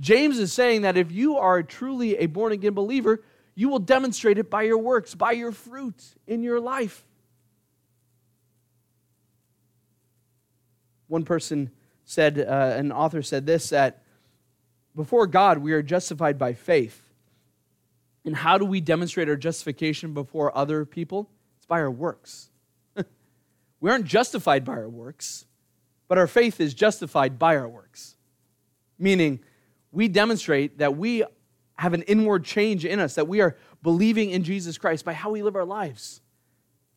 James 0.00 0.38
is 0.38 0.52
saying 0.52 0.82
that 0.82 0.96
if 0.96 1.10
you 1.10 1.36
are 1.36 1.62
truly 1.62 2.16
a 2.18 2.26
born 2.26 2.52
again 2.52 2.74
believer, 2.74 3.22
you 3.54 3.68
will 3.68 3.80
demonstrate 3.80 4.38
it 4.38 4.48
by 4.50 4.62
your 4.62 4.78
works, 4.78 5.14
by 5.14 5.32
your 5.32 5.50
fruit 5.50 6.02
in 6.26 6.42
your 6.42 6.60
life. 6.60 7.04
One 11.08 11.24
person 11.24 11.70
said, 12.04 12.38
uh, 12.38 12.74
an 12.76 12.92
author 12.92 13.22
said 13.22 13.46
this 13.46 13.70
that 13.70 14.02
before 14.94 15.26
God, 15.26 15.58
we 15.58 15.72
are 15.72 15.82
justified 15.82 16.38
by 16.38 16.52
faith. 16.52 17.02
And 18.24 18.36
how 18.36 18.58
do 18.58 18.64
we 18.64 18.80
demonstrate 18.80 19.28
our 19.28 19.36
justification 19.36 20.12
before 20.12 20.56
other 20.56 20.84
people? 20.84 21.30
It's 21.56 21.66
by 21.66 21.80
our 21.80 21.90
works. 21.90 22.50
We 23.80 23.90
aren't 23.90 24.06
justified 24.06 24.64
by 24.64 24.72
our 24.72 24.88
works, 24.88 25.46
but 26.08 26.18
our 26.18 26.26
faith 26.26 26.60
is 26.60 26.74
justified 26.74 27.38
by 27.38 27.56
our 27.56 27.68
works. 27.68 28.16
Meaning, 28.98 29.40
we 29.92 30.08
demonstrate 30.08 30.78
that 30.78 30.96
we 30.96 31.24
have 31.76 31.94
an 31.94 32.02
inward 32.02 32.44
change 32.44 32.84
in 32.84 32.98
us, 32.98 33.14
that 33.14 33.28
we 33.28 33.40
are 33.40 33.56
believing 33.82 34.30
in 34.30 34.42
Jesus 34.42 34.78
Christ 34.78 35.04
by 35.04 35.12
how 35.12 35.30
we 35.30 35.42
live 35.42 35.54
our 35.54 35.64
lives. 35.64 36.20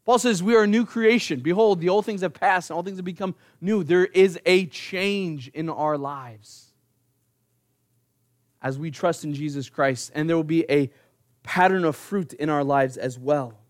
Paul 0.06 0.18
says, 0.18 0.42
We 0.42 0.56
are 0.56 0.64
a 0.64 0.68
new 0.68 0.86
creation. 0.86 1.40
Behold, 1.42 1.80
the 1.80 1.90
old 1.90 2.06
things 2.06 2.22
have 2.22 2.34
passed 2.34 2.70
and 2.70 2.76
all 2.76 2.84
things 2.84 2.98
have 2.98 3.06
become 3.06 3.36
new. 3.60 3.84
There 3.84 4.06
is 4.06 4.40
a 4.46 4.66
change 4.66 5.50
in 5.50 5.70
our 5.70 5.98
lives 5.98 6.72
as 8.62 8.78
we 8.78 8.92
trust 8.92 9.24
in 9.24 9.34
Jesus 9.34 9.70
Christ, 9.70 10.12
and 10.14 10.30
there 10.30 10.36
will 10.36 10.44
be 10.44 10.66
a 10.70 10.92
pattern 11.44 11.84
of 11.84 11.96
fruit 11.96 12.34
in 12.34 12.50
our 12.50 12.64
lives 12.64 12.98
as 12.98 13.18
well. 13.18 13.61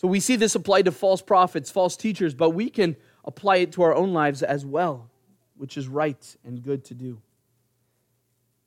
So 0.00 0.08
we 0.08 0.20
see 0.20 0.36
this 0.36 0.54
applied 0.54 0.86
to 0.86 0.92
false 0.92 1.20
prophets, 1.20 1.70
false 1.70 1.94
teachers, 1.94 2.32
but 2.34 2.50
we 2.50 2.70
can 2.70 2.96
apply 3.22 3.56
it 3.56 3.72
to 3.72 3.82
our 3.82 3.94
own 3.94 4.14
lives 4.14 4.42
as 4.42 4.64
well, 4.64 5.10
which 5.58 5.76
is 5.76 5.88
right 5.88 6.36
and 6.42 6.62
good 6.62 6.86
to 6.86 6.94
do. 6.94 7.20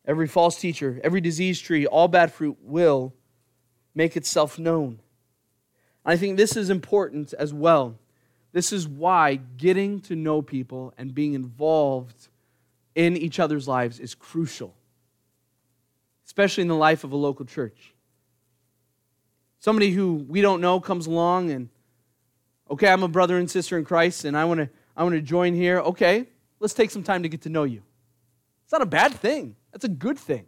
Every 0.06 0.28
false 0.28 0.60
teacher, 0.60 1.02
every 1.04 1.22
disease 1.22 1.60
tree, 1.60 1.88
all 1.88 2.08
bad 2.08 2.32
fruit 2.32 2.58
will 2.62 3.16
make 3.96 4.16
itself 4.16 4.60
known. 4.60 5.00
I 6.06 6.18
think 6.18 6.38
this 6.38 6.56
is 6.56 6.70
important 6.70 7.34
as 7.34 7.52
well. 7.52 7.98
This 8.52 8.72
is 8.72 8.88
why 8.88 9.38
getting 9.58 10.02
to 10.02 10.16
know 10.16 10.44
people 10.44 10.94
and 11.00 11.16
being 11.16 11.34
involved 11.34 12.28
in 12.94 13.18
each 13.18 13.40
other's 13.40 13.68
lives 13.68 14.00
is 14.00 14.14
crucial, 14.14 14.76
especially 16.28 16.62
in 16.62 16.68
the 16.68 16.76
life 16.76 17.04
of 17.04 17.12
a 17.12 17.18
local 17.18 17.48
church. 17.48 17.93
Somebody 19.64 19.92
who 19.92 20.26
we 20.28 20.42
don't 20.42 20.60
know 20.60 20.82
comes 20.82 21.08
along 21.08 21.50
and, 21.50 21.70
okay, 22.70 22.90
I'm 22.90 23.02
a 23.02 23.08
brother 23.08 23.38
and 23.38 23.50
sister 23.50 23.78
in 23.78 23.86
Christ 23.86 24.26
and 24.26 24.36
I 24.36 24.44
want 24.44 24.60
to 24.60 24.70
I 24.94 25.04
want 25.04 25.16
to 25.16 25.22
join 25.22 25.54
here. 25.54 25.80
Okay, 25.80 26.28
let's 26.60 26.74
take 26.74 26.92
some 26.92 27.02
time 27.02 27.24
to 27.24 27.30
get 27.30 27.44
to 27.44 27.50
know 27.50 27.64
you. 27.64 27.82
It's 28.66 28.74
not 28.74 28.82
a 28.82 28.86
bad 28.86 29.14
thing. 29.14 29.56
That's 29.72 29.86
a 29.86 29.88
good 29.88 30.20
thing. 30.20 30.48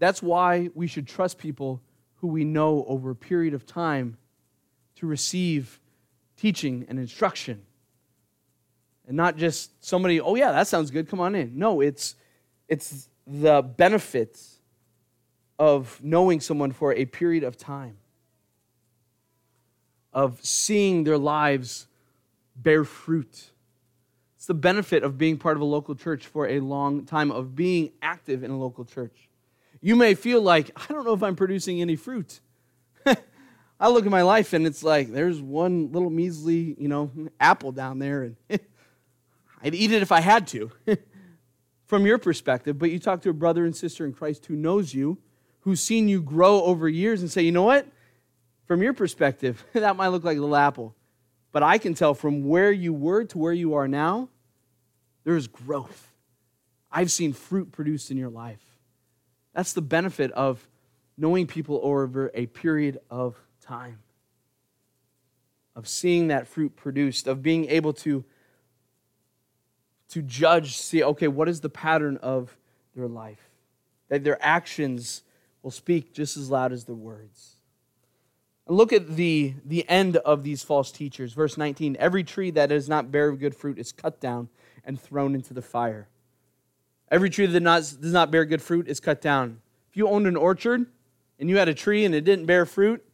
That's 0.00 0.20
why 0.20 0.70
we 0.74 0.88
should 0.88 1.06
trust 1.06 1.38
people 1.38 1.80
who 2.16 2.26
we 2.26 2.42
know 2.42 2.84
over 2.88 3.10
a 3.10 3.14
period 3.14 3.54
of 3.54 3.66
time 3.66 4.16
to 4.96 5.06
receive 5.06 5.78
teaching 6.36 6.86
and 6.88 6.98
instruction. 6.98 7.62
And 9.06 9.16
not 9.16 9.36
just 9.36 9.70
somebody, 9.84 10.20
oh 10.20 10.34
yeah, 10.34 10.50
that 10.50 10.66
sounds 10.66 10.90
good, 10.90 11.08
come 11.08 11.20
on 11.20 11.36
in. 11.36 11.56
No, 11.56 11.80
it's 11.82 12.16
it's 12.66 13.08
the 13.28 13.62
benefits 13.62 14.59
of 15.60 16.00
knowing 16.02 16.40
someone 16.40 16.72
for 16.72 16.94
a 16.94 17.04
period 17.04 17.44
of 17.44 17.54
time, 17.54 17.98
of 20.10 20.42
seeing 20.42 21.04
their 21.04 21.18
lives 21.18 21.86
bear 22.56 22.82
fruit. 22.82 23.50
It's 24.36 24.46
the 24.46 24.54
benefit 24.54 25.02
of 25.02 25.18
being 25.18 25.36
part 25.36 25.58
of 25.58 25.60
a 25.60 25.66
local 25.66 25.94
church 25.94 26.26
for 26.26 26.48
a 26.48 26.60
long 26.60 27.04
time, 27.04 27.30
of 27.30 27.54
being 27.54 27.92
active 28.00 28.42
in 28.42 28.50
a 28.50 28.58
local 28.58 28.86
church. 28.86 29.28
You 29.82 29.96
may 29.96 30.14
feel 30.14 30.40
like, 30.40 30.70
I 30.76 30.90
don't 30.90 31.04
know 31.04 31.12
if 31.12 31.22
I'm 31.22 31.36
producing 31.36 31.82
any 31.82 31.94
fruit. 31.94 32.40
I 33.04 33.88
look 33.90 34.06
at 34.06 34.10
my 34.10 34.22
life 34.22 34.54
and 34.54 34.66
it's 34.66 34.82
like, 34.82 35.12
there's 35.12 35.42
one 35.42 35.92
little 35.92 36.08
measly, 36.08 36.74
you 36.78 36.88
know, 36.88 37.10
apple 37.38 37.72
down 37.72 37.98
there, 37.98 38.22
and 38.22 38.36
I'd 39.62 39.74
eat 39.74 39.92
it 39.92 40.00
if 40.00 40.10
I 40.10 40.20
had 40.20 40.46
to, 40.48 40.70
from 41.86 42.06
your 42.06 42.16
perspective. 42.16 42.78
But 42.78 42.90
you 42.90 42.98
talk 42.98 43.20
to 43.22 43.28
a 43.28 43.34
brother 43.34 43.66
and 43.66 43.76
sister 43.76 44.06
in 44.06 44.14
Christ 44.14 44.46
who 44.46 44.56
knows 44.56 44.94
you, 44.94 45.18
who's 45.60 45.80
seen 45.80 46.08
you 46.08 46.22
grow 46.22 46.62
over 46.62 46.88
years 46.88 47.20
and 47.20 47.30
say, 47.30 47.42
you 47.42 47.52
know 47.52 47.62
what? 47.62 47.86
From 48.66 48.82
your 48.82 48.92
perspective, 48.92 49.64
that 49.72 49.96
might 49.96 50.08
look 50.08 50.24
like 50.24 50.36
a 50.36 50.40
little 50.40 50.56
apple. 50.56 50.94
But 51.52 51.62
I 51.62 51.78
can 51.78 51.94
tell 51.94 52.14
from 52.14 52.46
where 52.46 52.70
you 52.70 52.92
were 52.92 53.24
to 53.24 53.38
where 53.38 53.52
you 53.52 53.74
are 53.74 53.88
now, 53.88 54.28
there 55.24 55.36
is 55.36 55.48
growth. 55.48 56.12
I've 56.90 57.10
seen 57.10 57.32
fruit 57.32 57.72
produced 57.72 58.10
in 58.10 58.16
your 58.16 58.30
life. 58.30 58.62
That's 59.54 59.72
the 59.72 59.82
benefit 59.82 60.30
of 60.32 60.66
knowing 61.16 61.46
people 61.46 61.80
over 61.82 62.30
a 62.34 62.46
period 62.46 62.98
of 63.10 63.36
time, 63.60 63.98
of 65.76 65.86
seeing 65.86 66.28
that 66.28 66.46
fruit 66.46 66.76
produced, 66.76 67.26
of 67.26 67.42
being 67.42 67.66
able 67.66 67.92
to, 67.92 68.24
to 70.08 70.22
judge, 70.22 70.76
see, 70.76 71.02
okay, 71.02 71.28
what 71.28 71.48
is 71.48 71.60
the 71.60 71.68
pattern 71.68 72.16
of 72.18 72.56
their 72.94 73.08
life? 73.08 73.50
That 74.08 74.24
their 74.24 74.38
actions 74.40 75.22
will 75.62 75.70
speak 75.70 76.12
just 76.12 76.36
as 76.36 76.50
loud 76.50 76.72
as 76.72 76.84
the 76.84 76.94
words. 76.94 77.56
And 78.66 78.76
look 78.76 78.92
at 78.92 79.16
the, 79.16 79.54
the 79.64 79.88
end 79.88 80.16
of 80.18 80.44
these 80.44 80.62
false 80.62 80.92
teachers. 80.92 81.32
Verse 81.32 81.58
19 81.58 81.96
Every 81.98 82.24
tree 82.24 82.50
that 82.52 82.68
does 82.68 82.88
not 82.88 83.10
bear 83.10 83.32
good 83.32 83.54
fruit 83.54 83.78
is 83.78 83.92
cut 83.92 84.20
down 84.20 84.48
and 84.84 85.00
thrown 85.00 85.34
into 85.34 85.54
the 85.54 85.62
fire. 85.62 86.08
Every 87.10 87.30
tree 87.30 87.46
that 87.46 87.60
not, 87.60 87.80
does 87.80 88.12
not 88.12 88.30
bear 88.30 88.44
good 88.44 88.62
fruit 88.62 88.86
is 88.86 89.00
cut 89.00 89.20
down. 89.20 89.60
If 89.90 89.96
you 89.96 90.08
owned 90.08 90.26
an 90.26 90.36
orchard 90.36 90.86
and 91.38 91.50
you 91.50 91.56
had 91.58 91.68
a 91.68 91.74
tree 91.74 92.04
and 92.04 92.14
it 92.14 92.22
didn't 92.22 92.46
bear 92.46 92.64
fruit, 92.64 93.04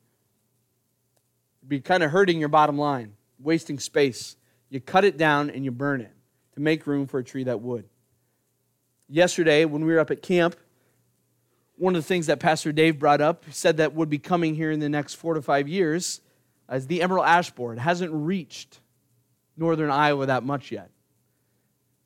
it'd 1.60 1.68
be 1.68 1.80
kind 1.80 2.02
of 2.02 2.10
hurting 2.10 2.38
your 2.38 2.50
bottom 2.50 2.76
line, 2.76 3.14
wasting 3.38 3.78
space. 3.78 4.36
You 4.68 4.80
cut 4.80 5.04
it 5.04 5.16
down 5.16 5.48
and 5.48 5.64
you 5.64 5.70
burn 5.70 6.02
it 6.02 6.12
to 6.54 6.60
make 6.60 6.86
room 6.86 7.06
for 7.06 7.18
a 7.18 7.24
tree 7.24 7.44
that 7.44 7.62
would. 7.62 7.88
Yesterday, 9.08 9.64
when 9.64 9.86
we 9.86 9.94
were 9.94 10.00
up 10.00 10.10
at 10.10 10.20
camp, 10.20 10.56
one 11.76 11.94
of 11.94 12.02
the 12.02 12.06
things 12.06 12.26
that 12.26 12.40
Pastor 12.40 12.72
Dave 12.72 12.98
brought 12.98 13.20
up, 13.20 13.44
said 13.50 13.76
that 13.78 13.94
would 13.94 14.08
be 14.08 14.18
coming 14.18 14.54
here 14.54 14.70
in 14.70 14.80
the 14.80 14.88
next 14.88 15.14
four 15.14 15.34
to 15.34 15.42
five 15.42 15.68
years, 15.68 16.20
is 16.72 16.86
the 16.86 17.02
emerald 17.02 17.26
ash 17.26 17.50
borer. 17.50 17.74
It 17.74 17.78
hasn't 17.78 18.12
reached 18.12 18.80
northern 19.56 19.90
Iowa 19.90 20.26
that 20.26 20.42
much 20.42 20.72
yet. 20.72 20.90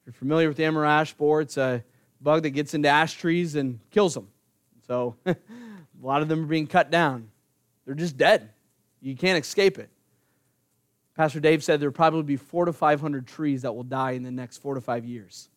If 0.01 0.07
you're 0.07 0.13
familiar 0.15 0.49
with 0.49 0.57
the 0.57 0.65
emerald 0.65 0.91
ash 0.91 1.15
borer, 1.15 1.43
it's 1.43 1.57
a 1.57 1.85
bug 2.21 2.43
that 2.43 2.51
gets 2.51 2.75
into 2.75 2.89
ash 2.89 3.15
trees 3.15 3.55
and 3.55 3.81
kills 3.91 4.15
them. 4.15 4.29
So 4.87 5.17
a 5.27 5.37
lot 6.03 6.23
of 6.23 6.29
them 6.29 6.45
are 6.45 6.49
being 6.49 6.67
cut 6.67 6.91
down. 6.91 7.31
They're 7.87 7.95
just 7.95 8.17
dead. 8.17 8.51
You 9.01 9.17
can't 9.17 9.43
escape 9.43 9.79
it. 9.79 9.89
Pastor 11.17 11.41
Dave 11.41 11.63
said 11.63 11.81
there 11.81 11.89
will 11.89 11.95
probably 11.95 12.23
be 12.23 12.37
four 12.37 12.65
to 12.65 12.73
500 12.73 13.27
trees 13.27 13.63
that 13.63 13.75
will 13.75 13.85
die 13.85 14.13
in 14.13 14.23
the 14.23 14.31
next 14.31 14.59
four 14.59 14.75
to 14.75 14.81
five 14.81 15.05
years. 15.05 15.49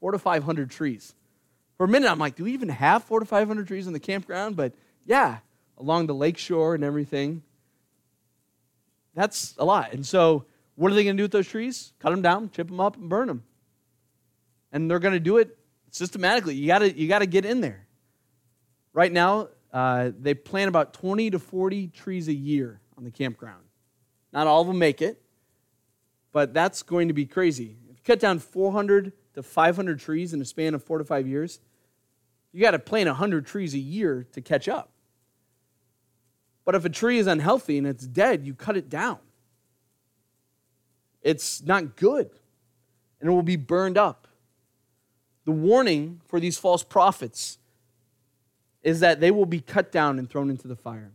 Four 0.00 0.12
to 0.12 0.18
500 0.18 0.70
trees. 0.70 1.14
For 1.82 1.86
a 1.86 1.88
minute, 1.88 2.08
I'm 2.08 2.20
like, 2.20 2.36
do 2.36 2.44
we 2.44 2.52
even 2.52 2.68
have 2.68 3.02
four 3.02 3.18
to 3.18 3.26
500 3.26 3.66
trees 3.66 3.88
in 3.88 3.92
the 3.92 3.98
campground? 3.98 4.54
But 4.54 4.72
yeah, 5.04 5.38
along 5.76 6.06
the 6.06 6.14
lake 6.14 6.38
shore 6.38 6.76
and 6.76 6.84
everything. 6.84 7.42
That's 9.16 9.56
a 9.58 9.64
lot. 9.64 9.92
And 9.92 10.06
so, 10.06 10.44
what 10.76 10.92
are 10.92 10.94
they 10.94 11.02
going 11.02 11.16
to 11.16 11.20
do 11.20 11.24
with 11.24 11.32
those 11.32 11.48
trees? 11.48 11.92
Cut 11.98 12.10
them 12.10 12.22
down, 12.22 12.50
chip 12.50 12.68
them 12.68 12.78
up, 12.78 12.94
and 12.96 13.08
burn 13.08 13.26
them. 13.26 13.42
And 14.70 14.88
they're 14.88 15.00
going 15.00 15.14
to 15.14 15.18
do 15.18 15.38
it 15.38 15.58
systematically. 15.90 16.54
You 16.54 16.68
got 16.68 16.78
to 16.78 16.96
you 16.96 17.08
got 17.08 17.18
to 17.18 17.26
get 17.26 17.44
in 17.44 17.60
there. 17.60 17.88
Right 18.92 19.10
now, 19.10 19.48
uh, 19.72 20.12
they 20.16 20.34
plant 20.34 20.68
about 20.68 20.94
20 20.94 21.30
to 21.30 21.40
40 21.40 21.88
trees 21.88 22.28
a 22.28 22.32
year 22.32 22.80
on 22.96 23.02
the 23.02 23.10
campground. 23.10 23.64
Not 24.32 24.46
all 24.46 24.60
of 24.60 24.68
them 24.68 24.78
make 24.78 25.02
it, 25.02 25.20
but 26.30 26.54
that's 26.54 26.84
going 26.84 27.08
to 27.08 27.14
be 27.14 27.26
crazy. 27.26 27.76
If 27.90 27.96
you 27.96 28.02
cut 28.04 28.20
down 28.20 28.38
400 28.38 29.12
to 29.34 29.42
500 29.42 29.98
trees 29.98 30.32
in 30.32 30.40
a 30.40 30.44
span 30.44 30.74
of 30.74 30.84
four 30.84 30.98
to 30.98 31.04
five 31.04 31.26
years, 31.26 31.58
you 32.52 32.60
got 32.60 32.72
to 32.72 32.78
plant 32.78 33.08
100 33.08 33.46
trees 33.46 33.74
a 33.74 33.78
year 33.78 34.26
to 34.32 34.40
catch 34.40 34.68
up. 34.68 34.90
But 36.64 36.74
if 36.74 36.84
a 36.84 36.90
tree 36.90 37.18
is 37.18 37.26
unhealthy 37.26 37.78
and 37.78 37.86
it's 37.86 38.06
dead, 38.06 38.46
you 38.46 38.54
cut 38.54 38.76
it 38.76 38.88
down. 38.88 39.18
It's 41.22 41.62
not 41.62 41.96
good, 41.96 42.30
and 43.20 43.30
it 43.30 43.32
will 43.32 43.42
be 43.42 43.56
burned 43.56 43.96
up. 43.96 44.28
The 45.44 45.52
warning 45.52 46.20
for 46.26 46.38
these 46.40 46.58
false 46.58 46.82
prophets 46.82 47.58
is 48.82 49.00
that 49.00 49.20
they 49.20 49.30
will 49.30 49.46
be 49.46 49.60
cut 49.60 49.92
down 49.92 50.18
and 50.18 50.28
thrown 50.28 50.50
into 50.50 50.68
the 50.68 50.76
fire. 50.76 51.12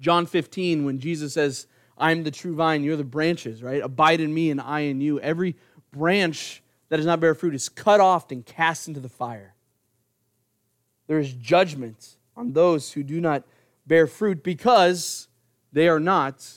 John 0.00 0.26
15, 0.26 0.84
when 0.84 0.98
Jesus 0.98 1.34
says, 1.34 1.66
I 1.96 2.12
am 2.12 2.24
the 2.24 2.30
true 2.30 2.54
vine, 2.54 2.82
you're 2.82 2.96
the 2.96 3.04
branches, 3.04 3.62
right? 3.62 3.82
Abide 3.82 4.20
in 4.20 4.32
me 4.32 4.50
and 4.50 4.60
I 4.60 4.80
in 4.80 5.00
you. 5.00 5.20
Every 5.20 5.56
branch 5.92 6.62
that 6.88 6.96
does 6.96 7.06
not 7.06 7.20
bear 7.20 7.34
fruit 7.34 7.54
is 7.54 7.68
cut 7.68 8.00
off 8.00 8.30
and 8.32 8.44
cast 8.44 8.88
into 8.88 9.00
the 9.00 9.08
fire. 9.08 9.54
There 11.10 11.18
is 11.18 11.32
judgment 11.32 12.18
on 12.36 12.52
those 12.52 12.92
who 12.92 13.02
do 13.02 13.20
not 13.20 13.42
bear 13.84 14.06
fruit 14.06 14.44
because 14.44 15.26
they 15.72 15.88
are 15.88 15.98
not 15.98 16.48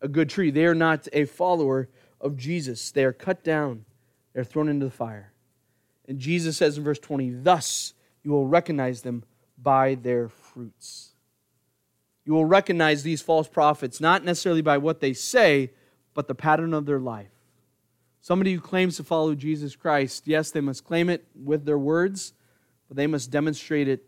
a 0.00 0.08
good 0.08 0.30
tree. 0.30 0.50
They 0.50 0.64
are 0.64 0.74
not 0.74 1.08
a 1.12 1.26
follower 1.26 1.90
of 2.18 2.38
Jesus. 2.38 2.90
They 2.90 3.04
are 3.04 3.12
cut 3.12 3.44
down, 3.44 3.84
they're 4.32 4.44
thrown 4.44 4.70
into 4.70 4.86
the 4.86 4.90
fire. 4.90 5.34
And 6.08 6.18
Jesus 6.18 6.56
says 6.56 6.78
in 6.78 6.84
verse 6.84 7.00
20, 7.00 7.42
Thus 7.42 7.92
you 8.22 8.30
will 8.30 8.46
recognize 8.46 9.02
them 9.02 9.24
by 9.62 9.96
their 9.96 10.30
fruits. 10.30 11.10
You 12.24 12.32
will 12.32 12.46
recognize 12.46 13.02
these 13.02 13.20
false 13.20 13.46
prophets 13.46 14.00
not 14.00 14.24
necessarily 14.24 14.62
by 14.62 14.78
what 14.78 15.00
they 15.00 15.12
say, 15.12 15.70
but 16.14 16.28
the 16.28 16.34
pattern 16.34 16.72
of 16.72 16.86
their 16.86 16.98
life. 16.98 17.28
Somebody 18.22 18.54
who 18.54 18.60
claims 18.62 18.96
to 18.96 19.04
follow 19.04 19.34
Jesus 19.34 19.76
Christ, 19.76 20.26
yes, 20.26 20.50
they 20.50 20.62
must 20.62 20.82
claim 20.82 21.10
it 21.10 21.26
with 21.34 21.66
their 21.66 21.78
words, 21.78 22.32
but 22.92 22.98
they 22.98 23.06
must 23.06 23.30
demonstrate 23.30 23.88
it 23.88 24.04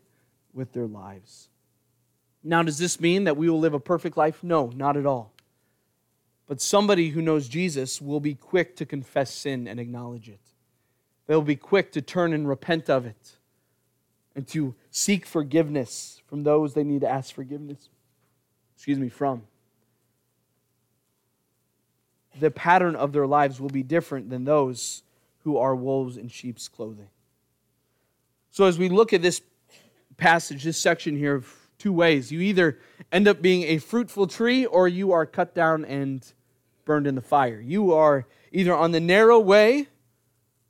with 0.53 0.71
their 0.71 0.85
lives. 0.85 1.49
Now, 2.43 2.61
does 2.61 2.77
this 2.77 2.99
mean 2.99 3.23
that 3.23 3.35
we 3.35 3.49
will 3.49 3.59
live 3.59 3.73
a 3.73 3.79
perfect 3.79 4.15
life? 4.15 4.43
No, 4.43 4.71
not 4.75 4.95
at 4.95 5.07
all. 5.07 5.33
But 6.45 6.61
somebody 6.61 7.09
who 7.09 7.19
knows 7.19 7.47
Jesus 7.47 7.99
will 7.99 8.19
be 8.19 8.35
quick 8.35 8.75
to 8.75 8.85
confess 8.85 9.33
sin 9.33 9.67
and 9.67 9.79
acknowledge 9.79 10.29
it. 10.29 10.39
They'll 11.25 11.41
be 11.41 11.55
quick 11.55 11.93
to 11.93 12.01
turn 12.03 12.31
and 12.31 12.47
repent 12.47 12.87
of 12.87 13.07
it 13.07 13.37
and 14.35 14.47
to 14.49 14.75
seek 14.91 15.25
forgiveness 15.25 16.21
from 16.27 16.43
those 16.43 16.75
they 16.75 16.83
need 16.83 17.01
to 17.01 17.09
ask 17.09 17.33
forgiveness, 17.33 17.89
excuse 18.75 18.99
me, 18.99 19.09
from. 19.09 19.41
The 22.39 22.51
pattern 22.51 22.95
of 22.95 23.13
their 23.13 23.25
lives 23.25 23.59
will 23.59 23.69
be 23.69 23.81
different 23.81 24.29
than 24.29 24.45
those 24.45 25.01
who 25.39 25.57
are 25.57 25.75
wolves 25.75 26.17
in 26.17 26.27
sheep's 26.27 26.67
clothing. 26.67 27.07
So, 28.55 28.63
as 28.63 28.79
we 28.79 28.87
look 28.87 29.11
at 29.11 29.21
this 29.21 29.41
passage, 30.15 30.63
this 30.63 30.77
section 30.77 31.17
here, 31.17 31.35
of 31.35 31.53
two 31.77 31.91
ways. 31.91 32.31
You 32.31 32.39
either 32.39 32.79
end 33.11 33.27
up 33.27 33.41
being 33.41 33.63
a 33.63 33.79
fruitful 33.79 34.27
tree 34.27 34.65
or 34.65 34.87
you 34.87 35.11
are 35.11 35.25
cut 35.25 35.53
down 35.53 35.83
and 35.83 36.25
burned 36.85 37.05
in 37.05 37.15
the 37.15 37.21
fire. 37.21 37.59
You 37.59 37.91
are 37.91 38.25
either 38.53 38.73
on 38.73 38.93
the 38.93 39.01
narrow 39.01 39.41
way, 39.41 39.89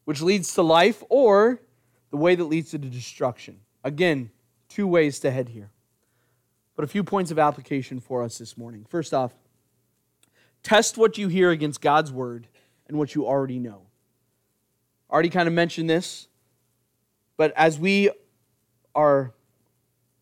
which 0.05 0.19
leads 0.19 0.51
to 0.55 0.63
life, 0.63 1.03
or 1.09 1.61
the 2.09 2.17
way 2.17 2.33
that 2.33 2.45
leads 2.45 2.71
to 2.71 2.79
destruction. 2.79 3.59
Again, 3.83 4.31
two 4.67 4.87
ways 4.87 5.19
to 5.19 5.29
head 5.29 5.49
here. 5.49 5.69
But 6.75 6.85
a 6.85 6.87
few 6.87 7.03
points 7.03 7.29
of 7.29 7.37
application 7.37 7.99
for 7.99 8.23
us 8.23 8.39
this 8.39 8.57
morning. 8.57 8.87
First 8.89 9.13
off, 9.13 9.31
test 10.63 10.97
what 10.97 11.19
you 11.19 11.27
hear 11.27 11.51
against 11.51 11.81
God's 11.81 12.11
word 12.11 12.47
and 12.87 12.97
what 12.97 13.13
you 13.13 13.27
already 13.27 13.59
know. 13.59 13.83
Already 15.11 15.29
kind 15.29 15.47
of 15.47 15.53
mentioned 15.53 15.87
this, 15.87 16.29
but 17.37 17.53
as 17.55 17.79
we 17.79 18.09
are 18.93 19.33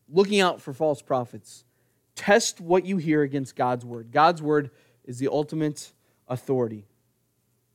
looking 0.08 0.40
out 0.40 0.60
for 0.60 0.72
false 0.72 1.02
prophets, 1.02 1.64
test 2.14 2.60
what 2.60 2.84
you 2.84 2.96
hear 2.96 3.22
against 3.22 3.56
God's 3.56 3.84
word. 3.84 4.10
God's 4.12 4.42
word 4.42 4.70
is 5.04 5.18
the 5.18 5.28
ultimate 5.28 5.92
authority. 6.28 6.86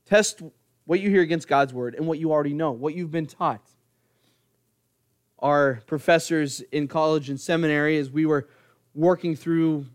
Test 0.06 0.42
what 0.84 1.00
you 1.00 1.10
hear 1.10 1.22
against 1.22 1.48
God's 1.48 1.72
word 1.72 1.94
and 1.94 2.06
what 2.06 2.18
you 2.18 2.32
already 2.32 2.54
know, 2.54 2.72
what 2.72 2.94
you've 2.94 3.10
been 3.10 3.26
taught 3.26 3.62
our 5.40 5.80
professors 5.86 6.60
in 6.72 6.86
college 6.88 7.30
and 7.30 7.40
seminary 7.40 7.98
as 7.98 8.10
we 8.10 8.26
were 8.26 8.48
working 8.94 9.34
through 9.34 9.86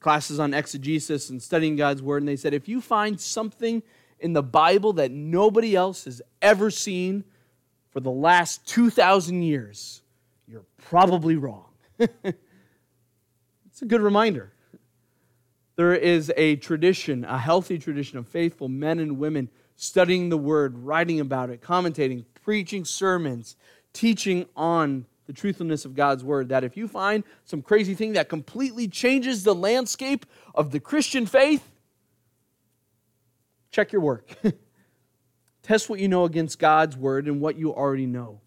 classes 0.00 0.38
on 0.38 0.54
exegesis 0.54 1.30
and 1.30 1.42
studying 1.42 1.76
God's 1.76 2.02
Word, 2.02 2.22
and 2.22 2.28
they 2.28 2.36
said, 2.36 2.54
if 2.54 2.68
you 2.68 2.80
find 2.80 3.20
something 3.20 3.82
in 4.20 4.32
the 4.32 4.42
Bible 4.42 4.92
that 4.94 5.10
nobody 5.10 5.74
else 5.74 6.04
has 6.04 6.22
ever 6.40 6.70
seen 6.70 7.24
for 7.94 8.00
the 8.00 8.10
last 8.10 8.66
2,000 8.66 9.42
years, 9.42 10.02
you're 10.48 10.64
probably 10.76 11.36
wrong. 11.36 11.66
it's 11.98 13.80
a 13.80 13.84
good 13.86 14.02
reminder. 14.02 14.52
There 15.76 15.94
is 15.94 16.32
a 16.36 16.56
tradition, 16.56 17.24
a 17.24 17.38
healthy 17.38 17.78
tradition 17.78 18.18
of 18.18 18.26
faithful 18.26 18.68
men 18.68 18.98
and 18.98 19.16
women 19.16 19.48
studying 19.76 20.28
the 20.28 20.36
Word, 20.36 20.76
writing 20.76 21.20
about 21.20 21.50
it, 21.50 21.60
commentating, 21.62 22.24
preaching 22.42 22.84
sermons, 22.84 23.54
teaching 23.92 24.46
on 24.56 25.06
the 25.26 25.32
truthfulness 25.32 25.84
of 25.84 25.94
God's 25.94 26.24
word. 26.24 26.48
That 26.48 26.64
if 26.64 26.76
you 26.76 26.88
find 26.88 27.22
some 27.44 27.62
crazy 27.62 27.94
thing 27.94 28.14
that 28.14 28.28
completely 28.28 28.88
changes 28.88 29.44
the 29.44 29.54
landscape 29.54 30.26
of 30.52 30.72
the 30.72 30.80
Christian 30.80 31.26
faith, 31.26 31.70
check 33.70 33.92
your 33.92 34.02
work. 34.02 34.36
Test 35.64 35.88
what 35.88 35.98
you 35.98 36.08
know 36.08 36.24
against 36.24 36.58
God's 36.58 36.94
word 36.94 37.26
and 37.26 37.40
what 37.40 37.56
you 37.56 37.74
already 37.74 38.04
know. 38.04 38.40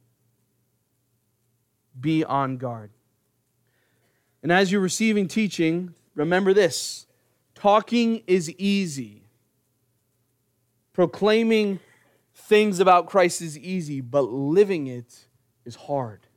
Be 1.99 2.23
on 2.23 2.57
guard. 2.57 2.91
And 4.43 4.51
as 4.51 4.71
you're 4.71 4.81
receiving 4.81 5.27
teaching, 5.27 5.95
remember 6.13 6.53
this 6.53 7.07
talking 7.55 8.21
is 8.27 8.51
easy, 8.51 9.23
proclaiming 10.93 11.79
things 12.35 12.79
about 12.79 13.07
Christ 13.07 13.41
is 13.41 13.57
easy, 13.57 13.99
but 13.99 14.21
living 14.21 14.85
it 14.85 15.25
is 15.65 15.75
hard. 15.75 16.27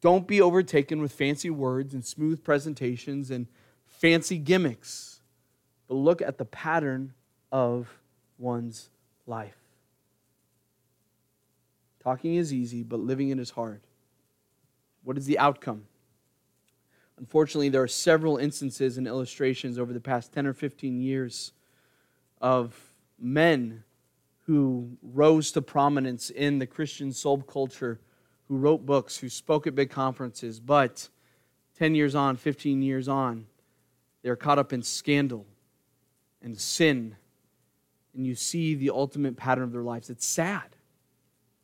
Don't 0.00 0.26
be 0.26 0.40
overtaken 0.40 1.00
with 1.00 1.12
fancy 1.12 1.48
words 1.48 1.94
and 1.94 2.04
smooth 2.04 2.42
presentations 2.42 3.30
and 3.30 3.46
fancy 3.86 4.36
gimmicks, 4.36 5.20
but 5.86 5.94
look 5.94 6.20
at 6.20 6.38
the 6.38 6.44
pattern 6.44 7.14
of 7.52 8.00
one's 8.36 8.90
life. 9.28 9.56
Talking 12.02 12.36
is 12.36 12.52
easy, 12.52 12.82
but 12.82 13.00
living 13.00 13.28
it 13.30 13.38
is 13.38 13.50
hard. 13.50 13.82
What 15.04 15.18
is 15.18 15.26
the 15.26 15.38
outcome? 15.38 15.84
Unfortunately, 17.18 17.68
there 17.68 17.82
are 17.82 17.88
several 17.88 18.36
instances 18.36 18.96
and 18.96 19.06
illustrations 19.06 19.78
over 19.78 19.92
the 19.92 20.00
past 20.00 20.32
10 20.32 20.46
or 20.46 20.52
15 20.52 21.00
years 21.00 21.52
of 22.40 22.76
men 23.18 23.82
who 24.46 24.96
rose 25.02 25.52
to 25.52 25.60
prominence 25.60 26.30
in 26.30 26.58
the 26.58 26.66
Christian 26.66 27.12
soul 27.12 27.42
culture, 27.42 28.00
who 28.46 28.56
wrote 28.56 28.86
books, 28.86 29.18
who 29.18 29.28
spoke 29.28 29.66
at 29.66 29.74
big 29.74 29.90
conferences, 29.90 30.60
but 30.60 31.08
10 31.78 31.94
years 31.94 32.14
on, 32.14 32.36
15 32.36 32.80
years 32.82 33.08
on, 33.08 33.46
they're 34.22 34.36
caught 34.36 34.58
up 34.58 34.72
in 34.72 34.82
scandal 34.82 35.46
and 36.40 36.58
sin. 36.58 37.16
And 38.18 38.26
you 38.26 38.34
see 38.34 38.74
the 38.74 38.90
ultimate 38.90 39.36
pattern 39.36 39.62
of 39.62 39.70
their 39.70 39.84
lives. 39.84 40.10
It's 40.10 40.26
sad. 40.26 40.74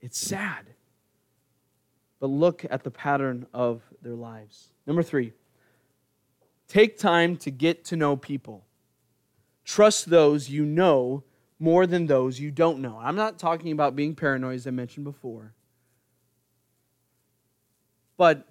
It's 0.01 0.17
sad. 0.17 0.67
But 2.21 2.29
look 2.31 2.65
at 2.71 2.85
the 2.85 2.93
pattern 2.93 3.47
of 3.53 3.83
their 4.01 4.15
lives. 4.15 4.69
Number 4.87 5.03
three, 5.03 5.33
take 6.69 6.97
time 6.97 7.37
to 7.39 7.51
get 7.51 7.85
to 7.87 7.97
know 7.97 8.15
people. 8.17 8.65
Trust 9.65 10.09
those 10.09 10.49
you 10.49 10.65
know 10.65 11.25
more 11.59 11.89
than 11.89 12.07
those 12.07 12.39
you 12.39 12.53
don't 12.53 12.79
know. 12.79 13.01
I'm 13.03 13.17
not 13.17 13.37
talking 13.37 13.73
about 13.73 13.97
being 13.97 14.15
paranoid, 14.15 14.55
as 14.55 14.69
I 14.69 14.71
mentioned 14.71 15.03
before. 15.03 15.55
But 18.17 18.47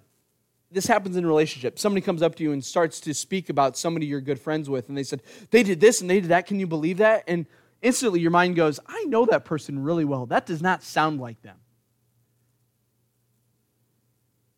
this 0.70 0.86
happens 0.86 1.16
in 1.16 1.24
relationships. 1.24 1.80
Somebody 1.80 2.02
comes 2.02 2.20
up 2.20 2.34
to 2.34 2.42
you 2.42 2.52
and 2.52 2.62
starts 2.62 3.00
to 3.00 3.14
speak 3.14 3.48
about 3.48 3.78
somebody 3.78 4.04
you're 4.04 4.20
good 4.20 4.38
friends 4.38 4.68
with, 4.68 4.90
and 4.90 4.98
they 4.98 5.04
said, 5.04 5.22
They 5.50 5.62
did 5.62 5.80
this 5.80 6.02
and 6.02 6.10
they 6.10 6.20
did 6.20 6.28
that. 6.28 6.46
Can 6.46 6.60
you 6.60 6.66
believe 6.66 6.98
that? 6.98 7.24
And 7.26 7.46
instantly 7.84 8.18
your 8.18 8.30
mind 8.30 8.56
goes, 8.56 8.80
I 8.86 9.04
know 9.04 9.26
that 9.26 9.44
person 9.44 9.82
really 9.82 10.04
well. 10.04 10.26
That 10.26 10.46
does 10.46 10.62
not 10.62 10.82
sound 10.82 11.20
like 11.20 11.40
them. 11.42 11.56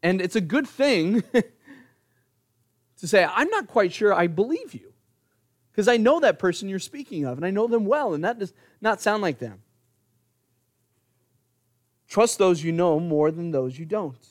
And 0.03 0.21
it's 0.21 0.37
a 0.37 0.41
good 0.41 0.69
thing 0.69 1.23
to 1.33 3.09
say, 3.09 3.25
I'm 3.29 3.51
not 3.51 3.67
quite 3.67 3.93
sure 3.93 4.15
I 4.15 4.29
believe 4.29 4.73
you 4.73 4.93
because 5.73 5.89
I 5.89 5.97
know 5.97 6.21
that 6.21 6.39
person 6.39 6.69
you're 6.69 6.79
speaking 6.79 7.25
of 7.25 7.37
and 7.37 7.45
I 7.45 7.51
know 7.51 7.67
them 7.67 7.85
well, 7.85 8.15
and 8.15 8.25
that 8.25 8.39
does 8.39 8.55
not 8.81 9.01
sound 9.01 9.23
like 9.23 9.41
them. 9.41 9.63
Trust 12.09 12.39
those 12.39 12.63
you 12.63 12.71
know 12.71 13.01
more 13.01 13.33
than 13.33 13.51
those 13.51 13.77
you 13.77 13.85
don't. 13.85 14.25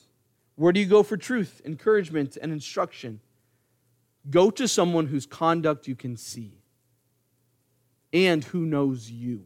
Where 0.54 0.72
do 0.72 0.80
you 0.80 0.86
go 0.86 1.02
for 1.02 1.18
truth, 1.18 1.60
encouragement, 1.66 2.38
and 2.40 2.50
instruction? 2.50 3.20
Go 4.30 4.50
to 4.50 4.66
someone 4.66 5.06
whose 5.06 5.26
conduct 5.26 5.86
you 5.86 5.94
can 5.94 6.16
see 6.16 6.54
and 8.12 8.42
who 8.44 8.60
knows 8.60 9.10
you. 9.10 9.44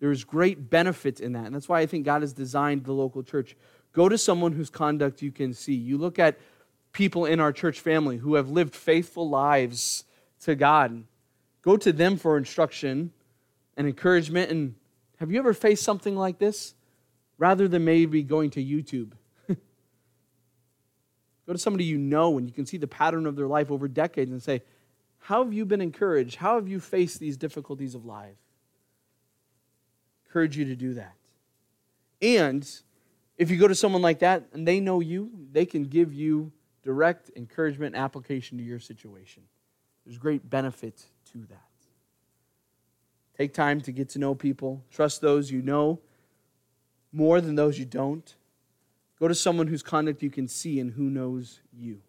There's 0.00 0.24
great 0.24 0.70
benefit 0.70 1.20
in 1.20 1.32
that. 1.32 1.46
And 1.46 1.54
that's 1.54 1.68
why 1.68 1.80
I 1.80 1.86
think 1.86 2.04
God 2.04 2.22
has 2.22 2.32
designed 2.32 2.84
the 2.84 2.92
local 2.92 3.22
church. 3.22 3.56
Go 3.92 4.08
to 4.08 4.16
someone 4.16 4.52
whose 4.52 4.70
conduct 4.70 5.22
you 5.22 5.32
can 5.32 5.52
see. 5.52 5.74
You 5.74 5.98
look 5.98 6.18
at 6.18 6.38
people 6.92 7.24
in 7.24 7.40
our 7.40 7.52
church 7.52 7.80
family 7.80 8.16
who 8.16 8.34
have 8.34 8.48
lived 8.50 8.74
faithful 8.74 9.28
lives 9.28 10.04
to 10.40 10.54
God. 10.54 11.04
Go 11.62 11.76
to 11.76 11.92
them 11.92 12.16
for 12.16 12.36
instruction 12.36 13.12
and 13.76 13.86
encouragement. 13.86 14.50
And 14.50 14.74
have 15.18 15.32
you 15.32 15.38
ever 15.38 15.52
faced 15.52 15.82
something 15.82 16.16
like 16.16 16.38
this? 16.38 16.74
Rather 17.36 17.68
than 17.68 17.84
maybe 17.84 18.22
going 18.22 18.50
to 18.50 18.64
YouTube. 18.64 19.12
Go 21.46 21.52
to 21.52 21.58
somebody 21.58 21.84
you 21.84 21.98
know 21.98 22.38
and 22.38 22.48
you 22.48 22.54
can 22.54 22.66
see 22.66 22.78
the 22.78 22.88
pattern 22.88 23.26
of 23.26 23.36
their 23.36 23.46
life 23.46 23.70
over 23.70 23.88
decades 23.88 24.30
and 24.30 24.42
say, 24.42 24.62
How 25.18 25.44
have 25.44 25.52
you 25.52 25.64
been 25.64 25.80
encouraged? 25.80 26.36
How 26.36 26.54
have 26.54 26.68
you 26.68 26.80
faced 26.80 27.20
these 27.20 27.36
difficulties 27.36 27.94
of 27.94 28.04
life? 28.04 28.36
Encourage 30.26 30.56
you 30.56 30.64
to 30.66 30.76
do 30.76 30.94
that. 30.94 31.14
And 32.20 32.68
if 33.36 33.50
you 33.50 33.56
go 33.56 33.68
to 33.68 33.74
someone 33.74 34.02
like 34.02 34.20
that 34.20 34.44
and 34.52 34.66
they 34.66 34.80
know 34.80 35.00
you, 35.00 35.30
they 35.52 35.66
can 35.66 35.84
give 35.84 36.12
you 36.12 36.52
direct 36.82 37.30
encouragement 37.36 37.94
application 37.94 38.58
to 38.58 38.64
your 38.64 38.80
situation. 38.80 39.42
There's 40.04 40.18
great 40.18 40.48
benefit 40.48 41.02
to 41.32 41.38
that. 41.50 41.62
Take 43.36 43.54
time 43.54 43.80
to 43.82 43.92
get 43.92 44.08
to 44.10 44.18
know 44.18 44.34
people. 44.34 44.82
Trust 44.90 45.20
those 45.20 45.50
you 45.50 45.62
know 45.62 46.00
more 47.12 47.40
than 47.40 47.54
those 47.54 47.78
you 47.78 47.84
don't. 47.84 48.34
Go 49.18 49.28
to 49.28 49.34
someone 49.34 49.66
whose 49.66 49.82
conduct 49.82 50.22
you 50.22 50.30
can 50.30 50.48
see 50.48 50.80
and 50.80 50.92
who 50.92 51.04
knows 51.04 51.60
you. 51.72 52.00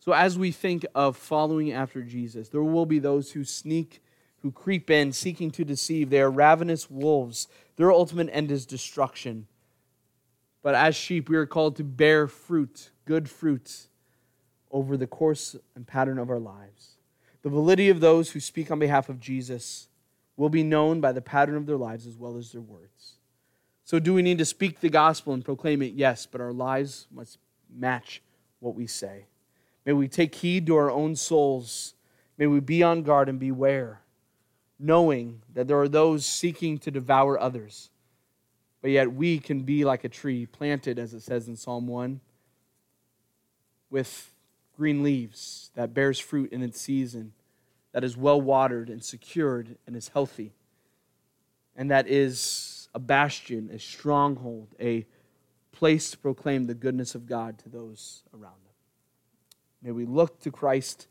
So, 0.00 0.12
as 0.12 0.38
we 0.38 0.52
think 0.52 0.86
of 0.94 1.16
following 1.16 1.72
after 1.72 2.02
Jesus, 2.02 2.48
there 2.48 2.62
will 2.62 2.86
be 2.86 2.98
those 2.98 3.32
who 3.32 3.44
sneak, 3.44 4.00
who 4.42 4.52
creep 4.52 4.90
in, 4.90 5.12
seeking 5.12 5.50
to 5.52 5.64
deceive. 5.64 6.10
They 6.10 6.20
are 6.20 6.30
ravenous 6.30 6.88
wolves. 6.88 7.48
Their 7.76 7.90
ultimate 7.90 8.30
end 8.32 8.50
is 8.50 8.64
destruction. 8.64 9.48
But 10.62 10.74
as 10.74 10.94
sheep, 10.94 11.28
we 11.28 11.36
are 11.36 11.46
called 11.46 11.76
to 11.76 11.84
bear 11.84 12.26
fruit, 12.26 12.90
good 13.04 13.28
fruit, 13.28 13.88
over 14.70 14.96
the 14.96 15.06
course 15.06 15.56
and 15.74 15.86
pattern 15.86 16.18
of 16.18 16.30
our 16.30 16.38
lives. 16.38 16.96
The 17.42 17.48
validity 17.48 17.88
of 17.88 18.00
those 18.00 18.30
who 18.30 18.40
speak 18.40 18.70
on 18.70 18.78
behalf 18.78 19.08
of 19.08 19.20
Jesus 19.20 19.88
will 20.36 20.48
be 20.48 20.62
known 20.62 21.00
by 21.00 21.12
the 21.12 21.22
pattern 21.22 21.56
of 21.56 21.66
their 21.66 21.76
lives 21.76 22.06
as 22.06 22.16
well 22.16 22.36
as 22.36 22.52
their 22.52 22.60
words. 22.60 23.14
So, 23.84 23.98
do 23.98 24.12
we 24.12 24.22
need 24.22 24.38
to 24.38 24.44
speak 24.44 24.80
the 24.80 24.90
gospel 24.90 25.32
and 25.32 25.44
proclaim 25.44 25.80
it? 25.80 25.94
Yes, 25.94 26.26
but 26.26 26.40
our 26.40 26.52
lives 26.52 27.06
must 27.10 27.38
match 27.74 28.22
what 28.60 28.74
we 28.74 28.86
say. 28.86 29.24
May 29.88 29.94
we 29.94 30.06
take 30.06 30.34
heed 30.34 30.66
to 30.66 30.76
our 30.76 30.90
own 30.90 31.16
souls. 31.16 31.94
May 32.36 32.46
we 32.46 32.60
be 32.60 32.82
on 32.82 33.02
guard 33.02 33.26
and 33.26 33.40
beware, 33.40 34.02
knowing 34.78 35.40
that 35.54 35.66
there 35.66 35.80
are 35.80 35.88
those 35.88 36.26
seeking 36.26 36.76
to 36.80 36.90
devour 36.90 37.40
others. 37.40 37.88
But 38.82 38.90
yet 38.90 39.14
we 39.14 39.38
can 39.38 39.62
be 39.62 39.86
like 39.86 40.04
a 40.04 40.10
tree 40.10 40.44
planted, 40.44 40.98
as 40.98 41.14
it 41.14 41.20
says 41.20 41.48
in 41.48 41.56
Psalm 41.56 41.86
1, 41.86 42.20
with 43.88 44.30
green 44.76 45.02
leaves 45.02 45.70
that 45.74 45.94
bears 45.94 46.18
fruit 46.18 46.52
in 46.52 46.60
its 46.62 46.78
season, 46.78 47.32
that 47.92 48.04
is 48.04 48.14
well 48.14 48.42
watered 48.42 48.90
and 48.90 49.02
secured 49.02 49.78
and 49.86 49.96
is 49.96 50.08
healthy, 50.08 50.52
and 51.74 51.90
that 51.90 52.06
is 52.06 52.90
a 52.94 52.98
bastion, 52.98 53.70
a 53.72 53.78
stronghold, 53.78 54.68
a 54.78 55.06
place 55.72 56.10
to 56.10 56.18
proclaim 56.18 56.66
the 56.66 56.74
goodness 56.74 57.14
of 57.14 57.26
God 57.26 57.58
to 57.60 57.70
those 57.70 58.22
around 58.34 58.52
them. 58.64 58.67
May 59.82 59.92
we 59.92 60.04
look 60.04 60.40
to 60.40 60.50
Christ 60.50 61.06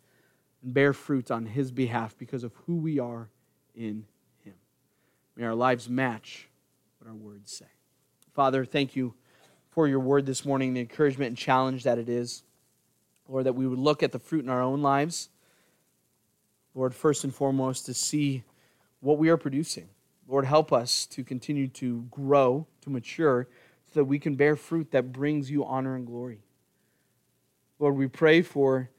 and 0.61 0.73
bear 0.73 0.93
fruit 0.93 1.31
on 1.31 1.45
his 1.45 1.71
behalf 1.71 2.17
because 2.17 2.43
of 2.43 2.53
who 2.65 2.77
we 2.77 2.99
are 2.99 3.29
in 3.75 4.05
him. 4.43 4.55
May 5.35 5.45
our 5.45 5.55
lives 5.55 5.87
match 5.87 6.49
what 6.99 7.09
our 7.09 7.15
words 7.15 7.51
say. 7.51 7.67
Father, 8.33 8.65
thank 8.65 8.95
you 8.95 9.13
for 9.69 9.87
your 9.87 9.99
word 9.99 10.25
this 10.25 10.43
morning, 10.43 10.73
the 10.73 10.81
encouragement 10.81 11.29
and 11.29 11.37
challenge 11.37 11.83
that 11.83 11.97
it 11.97 12.09
is. 12.09 12.43
Lord, 13.27 13.45
that 13.45 13.53
we 13.53 13.67
would 13.67 13.79
look 13.79 14.03
at 14.03 14.11
the 14.11 14.19
fruit 14.19 14.43
in 14.43 14.49
our 14.49 14.61
own 14.61 14.81
lives. 14.81 15.29
Lord, 16.73 16.95
first 16.95 17.23
and 17.23 17.33
foremost, 17.33 17.85
to 17.87 17.93
see 17.93 18.43
what 18.99 19.17
we 19.17 19.29
are 19.29 19.37
producing. 19.37 19.89
Lord, 20.27 20.45
help 20.45 20.73
us 20.73 21.05
to 21.07 21.23
continue 21.23 21.67
to 21.69 22.05
grow, 22.11 22.67
to 22.81 22.89
mature, 22.89 23.47
so 23.85 23.99
that 23.99 24.05
we 24.05 24.19
can 24.19 24.35
bear 24.35 24.55
fruit 24.55 24.91
that 24.91 25.11
brings 25.11 25.49
you 25.49 25.65
honor 25.65 25.95
and 25.95 26.05
glory. 26.05 26.41
Lord, 27.79 27.95
we 27.95 28.07
pray 28.07 28.41
for 28.41 28.89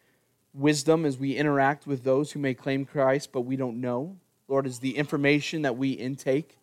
wisdom 0.55 1.05
as 1.05 1.19
we 1.19 1.37
interact 1.37 1.87
with 1.87 2.05
those 2.05 2.33
who 2.33 2.39
may 2.39 2.55
claim 2.55 2.85
Christ, 2.85 3.33
but 3.33 3.43
we 3.43 3.57
don't 3.57 3.81
know. 3.81 4.17
Lord, 4.47 4.67
as 4.67 4.79
the 4.79 4.97
information 4.97 5.63
that 5.63 5.77
we 5.77 5.91
intake, 5.91 6.57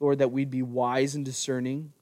Lord, 0.00 0.18
that 0.18 0.32
we'd 0.32 0.50
be 0.50 0.62
wise 0.62 1.14
and 1.14 1.24
discerning, 1.24 1.92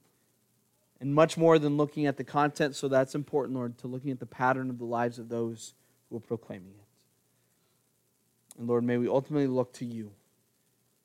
and 0.99 1.13
much 1.13 1.37
more 1.37 1.59
than 1.59 1.77
looking 1.77 2.05
at 2.05 2.17
the 2.17 2.23
content, 2.23 2.75
so 2.75 2.87
that's 2.87 3.13
important, 3.13 3.57
Lord, 3.57 3.77
to 3.79 3.87
looking 3.87 4.11
at 4.11 4.19
the 4.19 4.25
pattern 4.25 4.69
of 4.69 4.79
the 4.79 4.85
lives 4.85 5.19
of 5.19 5.29
those 5.29 5.73
who 6.09 6.17
are 6.17 6.21
proclaiming 6.21 6.73
it. 6.79 8.57
And 8.57 8.67
Lord, 8.67 8.83
may 8.83 8.97
we 8.97 9.07
ultimately 9.07 9.47
look 9.47 9.73
to 9.73 9.85
you, 9.85 10.11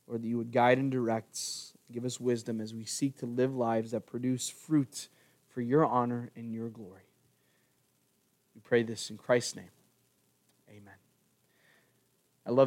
Lord, 0.06 0.22
that 0.22 0.28
you 0.28 0.38
would 0.38 0.52
guide 0.52 0.78
and 0.78 0.90
direct, 0.90 1.38
give 1.92 2.04
us 2.04 2.20
wisdom 2.20 2.60
as 2.60 2.72
we 2.72 2.84
seek 2.84 3.18
to 3.18 3.26
live 3.26 3.54
lives 3.54 3.90
that 3.90 4.06
produce 4.06 4.48
fruit 4.48 5.08
for 5.48 5.60
your 5.60 5.84
honor 5.84 6.30
and 6.36 6.52
your 6.52 6.68
glory. 6.68 7.07
We 8.58 8.62
pray 8.62 8.82
this 8.82 9.08
in 9.08 9.18
Christ's 9.18 9.54
name. 9.54 9.70
Amen. 10.68 10.96
I 12.44 12.50
love 12.50 12.66